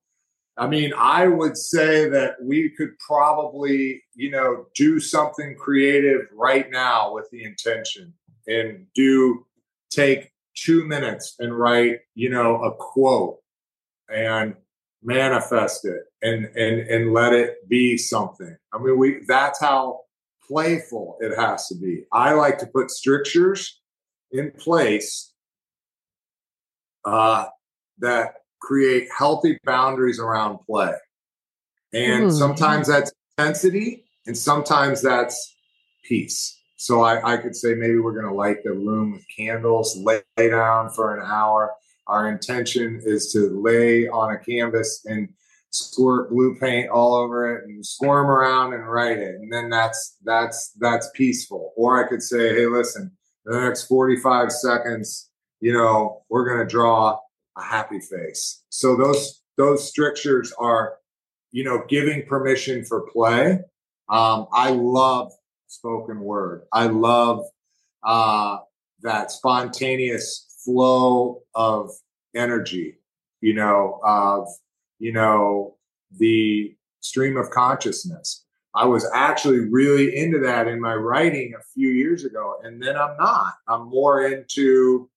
[0.56, 6.70] I mean, I would say that we could probably, you know, do something creative right
[6.70, 8.14] now with the intention
[8.48, 9.46] and do
[9.90, 13.40] take two minutes and write, you know, a quote
[14.14, 14.56] and
[15.02, 18.56] manifest it and and and let it be something.
[18.72, 20.02] I mean, we that's how
[20.54, 22.06] playful it has to be.
[22.12, 23.82] I like to put strictures
[24.32, 25.34] in place
[27.06, 27.46] uh,
[28.00, 30.94] that create healthy boundaries around play.
[31.94, 32.32] And Ooh.
[32.32, 35.56] sometimes that's intensity and sometimes that's
[36.04, 36.60] peace.
[36.78, 40.22] So I, I could say maybe we're going to light the room with candles, lay,
[40.38, 41.72] lay down for an hour.
[42.08, 45.30] Our intention is to lay on a canvas and
[45.74, 49.36] squirt blue paint all over it and squirm around and write it.
[49.36, 51.74] And then that's that's that's peaceful.
[51.76, 53.12] Or I could say, hey, listen,
[53.46, 57.18] the next 45 seconds, you know, we're gonna draw
[57.58, 58.64] a happy face.
[58.70, 60.96] So those those strictures are,
[61.52, 63.60] you know, giving permission for play.
[64.10, 65.32] Um, I love
[65.68, 66.64] spoken word.
[66.72, 67.46] I love
[68.04, 68.58] uh,
[69.02, 71.92] that spontaneous flow of
[72.36, 73.00] energy.
[73.42, 74.48] You know, of
[75.04, 75.76] you know
[76.18, 78.46] the stream of consciousness.
[78.74, 82.96] I was actually really into that in my writing a few years ago, and then
[82.96, 83.54] I'm not.
[83.68, 85.10] I'm more into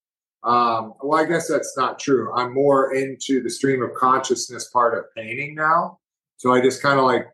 [0.43, 2.33] um, well, I guess that's not true.
[2.33, 5.99] I'm more into the stream of consciousness part of painting now.
[6.37, 7.27] So I just kind of like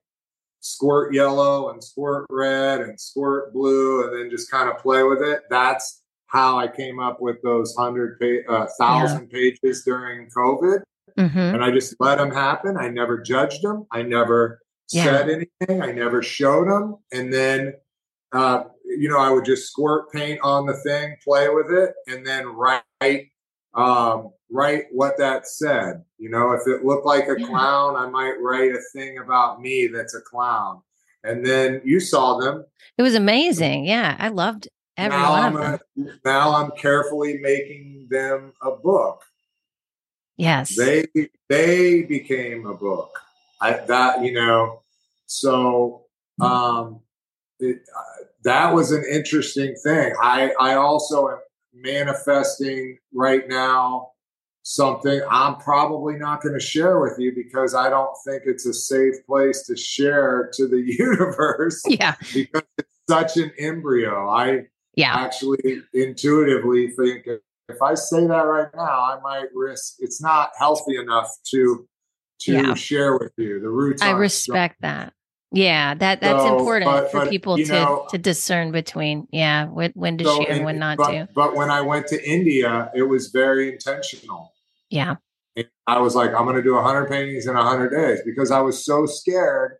[0.61, 5.21] squirt yellow and squirt red and squirt blue and then just kind of play with
[5.21, 5.41] it.
[5.49, 9.37] That's how I came up with those hundred, pa- uh, thousand yeah.
[9.37, 10.81] pages during COVID.
[11.17, 11.37] Mm-hmm.
[11.37, 12.77] And I just let them happen.
[12.77, 13.85] I never judged them.
[13.91, 14.61] I never
[14.91, 15.03] yeah.
[15.03, 15.81] said anything.
[15.81, 16.97] I never showed them.
[17.11, 17.73] And then
[18.33, 22.25] uh, you know, I would just squirt paint on the thing, play with it, and
[22.25, 22.83] then write
[23.75, 26.03] um, write what that said.
[26.17, 29.87] You know, if it looked like a clown, I might write a thing about me
[29.87, 30.81] that's a clown.
[31.23, 32.65] And then you saw them.
[32.97, 33.85] It was amazing.
[33.85, 36.07] Yeah, I loved every now one I'm of them.
[36.07, 39.23] A, now I'm carefully making them a book.
[40.37, 41.05] Yes, they
[41.49, 43.17] they became a book.
[43.61, 44.81] I that you know,
[45.25, 46.05] so
[46.41, 47.01] um,
[47.59, 50.13] it, uh, that was an interesting thing.
[50.21, 51.39] I I also am
[51.73, 54.13] manifesting right now
[54.63, 58.73] something I'm probably not going to share with you because I don't think it's a
[58.73, 61.83] safe place to share to the universe.
[61.93, 62.15] Yeah.
[62.33, 64.29] Because it's such an embryo.
[64.29, 65.13] I yeah.
[65.15, 67.27] actually intuitively think
[67.69, 71.87] if I say that right now, I might risk it's not healthy enough to
[72.41, 72.73] to yeah.
[72.73, 73.59] share with you.
[73.59, 75.13] The roots I respect that.
[75.51, 79.65] Yeah, that that's so, important but, for but, people to know, to discern between yeah
[79.65, 81.29] when, when to so share and when not but, to.
[81.33, 84.51] But when I went to India, it was very intentional.
[84.89, 85.15] Yeah,
[85.55, 88.61] and I was like, I'm going to do 100 paintings in 100 days because I
[88.61, 89.77] was so scared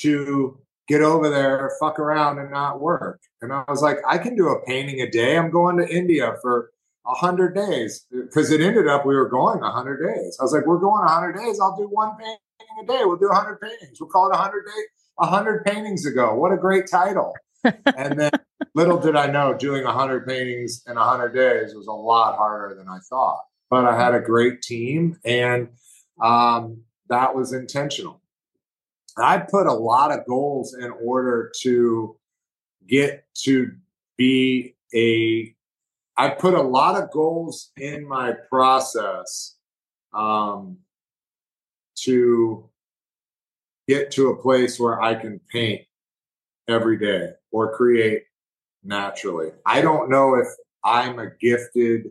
[0.00, 3.20] to get over there, fuck around, and not work.
[3.40, 5.38] And I was like, I can do a painting a day.
[5.38, 6.72] I'm going to India for
[7.10, 10.36] 100 days because it ended up we were going 100 days.
[10.40, 11.58] I was like, we're going 100 days.
[11.60, 12.38] I'll do one painting
[12.82, 13.04] a day.
[13.04, 14.00] We'll do 100 paintings.
[14.00, 14.82] We'll call it 100 day,
[15.16, 16.34] 100 paintings ago.
[16.34, 17.34] What a great title.
[17.64, 18.30] and then
[18.74, 22.88] little did I know doing 100 paintings in 100 days was a lot harder than
[22.88, 23.40] I thought.
[23.68, 25.68] But I had a great team and
[26.22, 28.20] um, that was intentional.
[29.18, 32.16] I put a lot of goals in order to
[32.86, 33.72] get to
[34.16, 35.54] be a
[36.16, 39.56] I put a lot of goals in my process
[40.12, 40.78] um,
[42.00, 42.68] to
[43.88, 45.82] get to a place where I can paint
[46.68, 48.24] every day or create
[48.84, 49.50] naturally.
[49.66, 50.46] I don't know if
[50.84, 52.10] I'm a gifted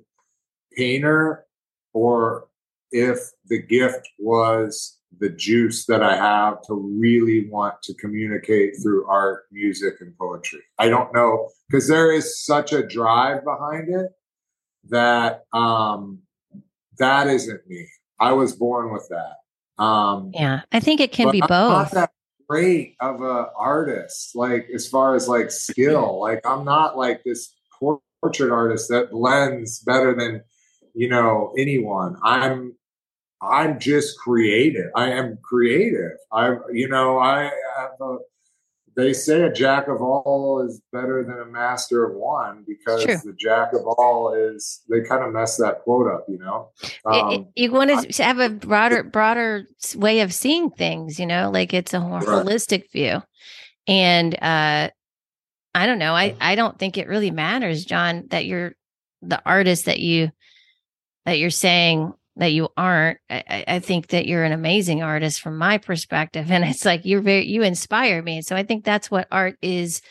[0.75, 1.45] painter
[1.93, 2.47] or
[2.91, 9.07] if the gift was the juice that I have to really want to communicate through
[9.07, 10.61] art, music, and poetry.
[10.77, 14.11] I don't know because there is such a drive behind it
[14.89, 16.19] that um,
[16.97, 17.87] that isn't me.
[18.19, 19.83] I was born with that.
[19.83, 21.71] Um, yeah, I think it can be I'm both.
[21.71, 22.11] Not that
[22.47, 26.19] great of a artist, like as far as like skill.
[26.19, 30.43] Like I'm not like this portrait artist that blends better than
[30.93, 32.17] you know anyone.
[32.23, 32.75] I'm
[33.41, 34.91] I'm just creative.
[34.95, 36.17] I am creative.
[36.31, 38.17] I, you know, I have a,
[38.95, 43.33] they say a jack of all is better than a master of one because the
[43.37, 46.71] jack of all is they kind of mess that quote up, you know.
[47.05, 51.73] Um, you want to have a broader broader way of seeing things, you know, like
[51.73, 52.23] it's a right.
[52.23, 53.23] holistic view.
[53.87, 54.89] And uh
[55.75, 56.13] I don't know.
[56.13, 58.73] I I don't think it really matters, John, that you're
[59.21, 60.31] the artist that you
[61.25, 63.19] that you're saying that you aren't.
[63.29, 66.49] I, I, think that you're an amazing artist from my perspective.
[66.49, 68.41] And it's like you're very, you inspire me.
[68.41, 70.01] So I think that's what art is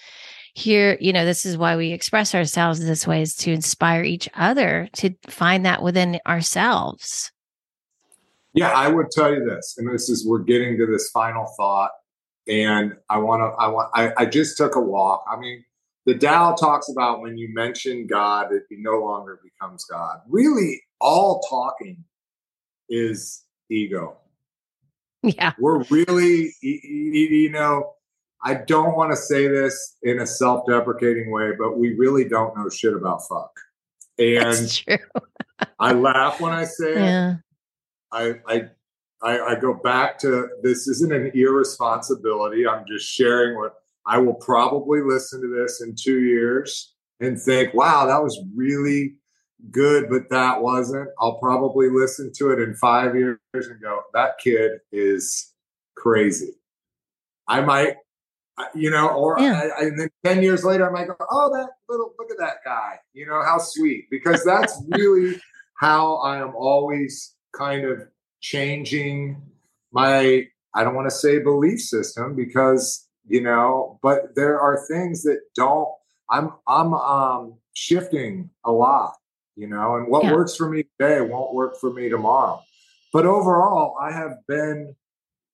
[0.55, 0.99] here.
[1.01, 4.89] You know, this is why we express ourselves this way is to inspire each other
[4.95, 7.33] to find that within ourselves.
[8.53, 11.91] Yeah, I would tell you this, and this is we're getting to this final thought.
[12.49, 15.25] And I want to, I want, I, I just took a walk.
[15.31, 15.65] I mean,
[16.07, 20.21] the Tao talks about when you mention God, it no longer becomes God.
[20.29, 22.05] Really, all talking
[22.89, 24.17] is ego.
[25.23, 25.53] Yeah.
[25.59, 27.95] We're really, you know,
[28.43, 32.57] I don't want to say this in a self deprecating way, but we really don't
[32.57, 33.51] know shit about fuck.
[34.19, 34.85] And
[35.79, 37.31] I laugh when I say yeah.
[37.31, 37.37] it.
[38.11, 38.63] I, I,
[39.23, 42.67] I, I go back to this isn't an irresponsibility.
[42.67, 43.75] I'm just sharing what
[44.07, 49.17] I will probably listen to this in two years and think, wow, that was really
[49.71, 51.09] good, but that wasn't.
[51.19, 55.53] I'll probably listen to it in five years and go, that kid is
[55.97, 56.53] crazy.
[57.49, 57.97] I might,
[58.75, 59.69] you know, or yeah.
[59.79, 62.59] I, and then 10 years later, I might go, oh, that little, look at that
[62.65, 64.07] guy, you know, how sweet.
[64.11, 65.41] Because that's really
[65.81, 68.03] how I am always kind of
[68.41, 69.43] changing
[69.93, 75.23] my, I don't want to say belief system because, you know, but there are things
[75.23, 75.89] that don't,
[76.31, 79.15] I'm, I'm, um, shifting a lot
[79.59, 80.33] you know, and what yeah.
[80.33, 82.63] works for me today won't work for me tomorrow.
[83.13, 84.95] But overall, I have been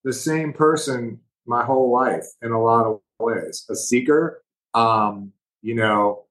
[0.05, 4.43] the same person my whole life in a lot of ways a seeker,
[4.75, 5.33] um,
[5.63, 6.27] you know,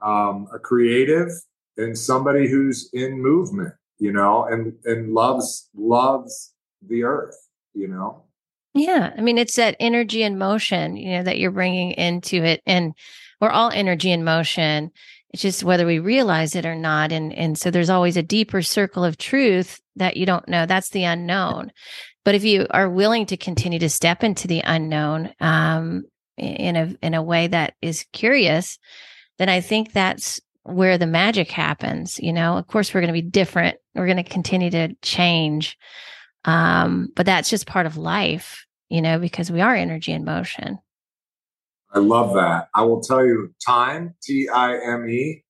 [0.00, 1.30] um, a creative,
[1.76, 6.52] and somebody who's in movement, you know, and, and loves, loves
[6.86, 7.36] the earth,
[7.74, 8.22] you know.
[8.74, 9.12] Yeah.
[9.16, 12.62] I mean, it's that energy and motion, you know, that you're bringing into it.
[12.64, 12.94] And
[13.40, 14.92] we're all energy and motion
[15.30, 18.62] it's just whether we realize it or not and and so there's always a deeper
[18.62, 20.64] circle of truth that you don't know.
[20.64, 21.72] That's the unknown.
[22.24, 26.04] But if you are willing to continue to step into the unknown um,
[26.36, 28.78] in a in a way that is curious
[29.38, 32.58] then i think that's where the magic happens you know?
[32.58, 33.78] Of course we're going to be different.
[33.94, 35.76] We're going to continue to change
[36.44, 40.78] um, but that's just part of life you know because we are energy in motion
[41.92, 42.68] I love that.
[42.74, 45.44] I will tell you time, T I M E,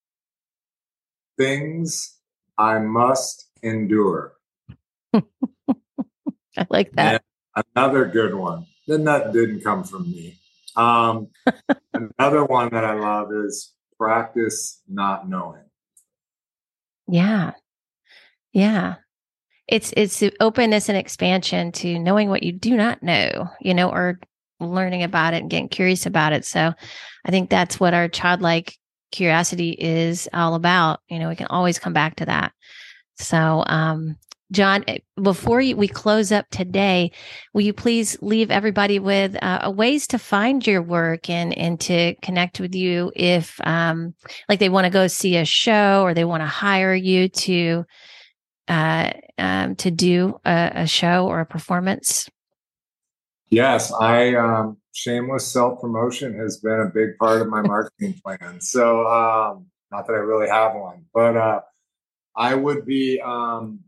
[1.36, 2.16] things
[2.56, 4.34] I must endure.
[5.14, 7.22] I like that.
[7.54, 8.66] And another good one.
[8.86, 10.38] Then that didn't come from me.
[10.76, 11.28] Um,
[11.94, 15.64] another one that I love is practice not knowing.
[17.08, 17.52] Yeah.
[18.52, 18.96] Yeah.
[19.66, 24.18] It's it's openness and expansion to knowing what you do not know, you know, or
[24.60, 26.44] learning about it and getting curious about it.
[26.44, 26.72] So
[27.24, 28.76] I think that's what our childlike
[29.12, 31.00] curiosity is all about.
[31.08, 32.52] You know, we can always come back to that.
[33.16, 34.16] So, um,
[34.50, 37.12] John, eh, before we close up today,
[37.52, 42.14] will you please leave everybody with uh, ways to find your work and and to
[42.22, 44.14] connect with you if, um,
[44.48, 47.84] like, they want to go see a show or they want to hire you to
[48.68, 52.28] uh, um, to do a, a show or a performance?
[53.50, 58.60] Yes, I um, shameless self promotion has been a big part of my marketing plan.
[58.60, 61.60] So, um, not that I really have one, but uh,
[62.36, 63.20] I would be.
[63.20, 63.80] Um,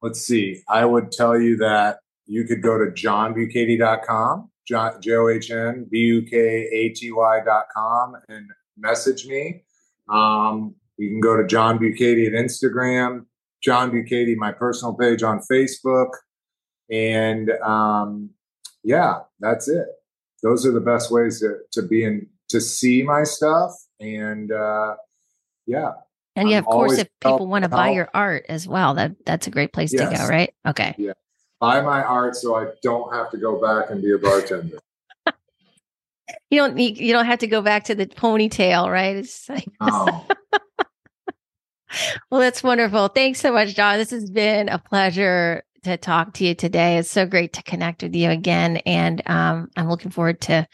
[0.00, 0.62] let's see.
[0.68, 5.86] I would tell you that you could go to johnbukaty.com, John J O H N
[5.90, 8.48] B U K A T Y.com, and
[8.78, 9.64] message me.
[10.08, 13.26] Um, you can go to John Bukaty at Instagram,
[13.62, 16.10] John Bukaty, my personal page on Facebook.
[16.90, 18.30] And um,
[18.82, 19.86] yeah, that's it.
[20.42, 23.72] Those are the best ways to, to be in, to see my stuff.
[23.98, 24.96] And uh,
[25.66, 25.92] yeah.
[26.36, 29.12] And yeah, I'm of course, if people want to buy your art as well, that
[29.24, 30.10] that's a great place yes.
[30.10, 30.52] to go, right?
[30.66, 30.94] Okay.
[30.98, 31.12] Yeah.
[31.60, 34.78] Buy my art so I don't have to go back and be a bartender.
[36.50, 39.16] you don't need, you don't have to go back to the ponytail, right?
[39.16, 40.26] It's like, oh.
[42.30, 43.08] well, that's wonderful.
[43.08, 43.98] Thanks so much, John.
[43.98, 46.98] This has been a pleasure to talk to you today.
[46.98, 50.66] It's so great to connect with you again, and um, I'm looking forward to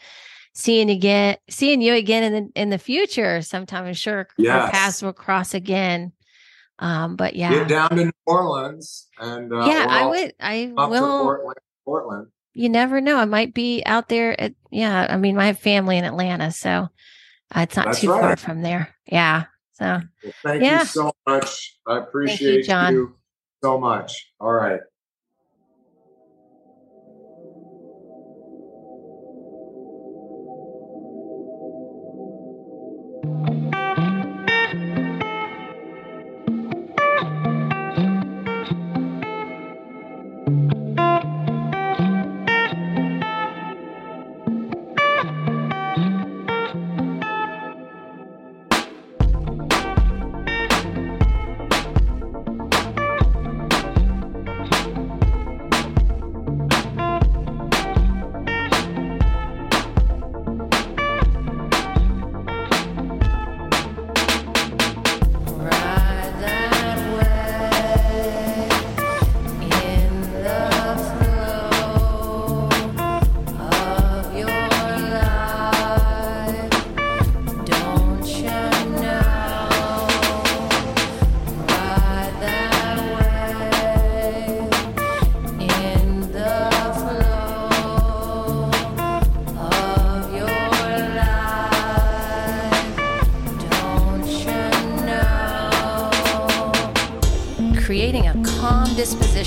[0.53, 3.85] seeing again, seeing you again in the in the future sometime.
[3.85, 4.55] I'm sure yes.
[4.55, 6.11] our paths will cross again.
[6.79, 10.33] Um, but yeah, get down to New Orleans and uh, yeah, I would.
[10.39, 11.23] I will.
[11.23, 11.57] Portland.
[11.85, 12.27] Portland.
[12.53, 13.17] You never know.
[13.17, 14.39] I might be out there.
[14.39, 16.89] At, yeah, I mean, I have family in Atlanta, so
[17.55, 18.95] uh, it's not That's too far from there.
[19.05, 19.45] Yeah.
[19.73, 19.85] So
[20.23, 20.79] Well, thank Yeah.
[20.79, 21.77] you so much.
[21.87, 22.93] I appreciate John.
[22.93, 23.15] you
[23.63, 24.31] so much.
[24.39, 24.79] All right.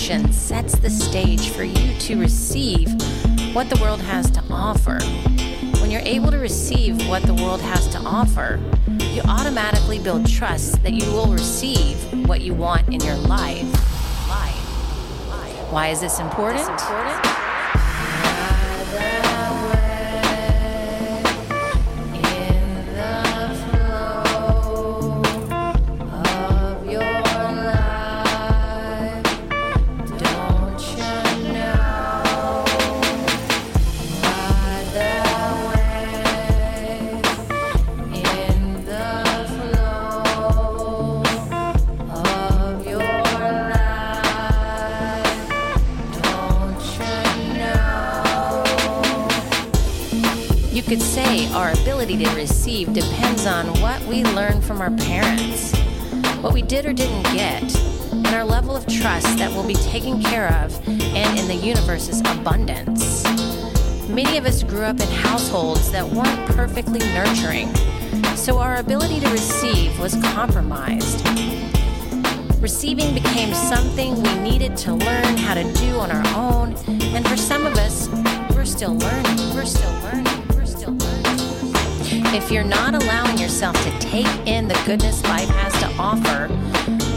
[0.04, 2.92] Sets the stage for you to receive
[3.54, 4.98] what the world has to offer.
[5.80, 10.82] When you're able to receive what the world has to offer, you automatically build trust
[10.82, 11.96] that you will receive
[12.28, 13.62] what you want in your life.
[14.28, 15.28] Life.
[15.30, 15.72] Life.
[15.72, 16.68] Why is this important?
[16.68, 17.43] important?
[54.84, 55.74] Our parents,
[56.42, 57.62] what we did or didn't get,
[58.12, 62.20] and our level of trust that we'll be taken care of and in the universe's
[62.20, 63.24] abundance.
[64.10, 67.74] Many of us grew up in households that weren't perfectly nurturing,
[68.36, 71.26] so our ability to receive was compromised.
[72.60, 76.74] Receiving became something we needed to learn how to do on our own,
[77.14, 78.10] and for some of us,
[78.54, 79.23] we're still learning.
[82.34, 86.48] If you're not allowing yourself to take in the goodness life has to offer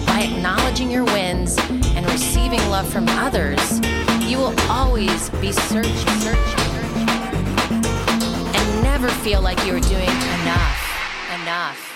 [0.05, 1.57] by acknowledging your wins
[1.95, 3.79] and receiving love from others,
[4.21, 7.85] you will always be searching, searching, searching,
[8.53, 11.86] and never feel like you are doing enough, enough.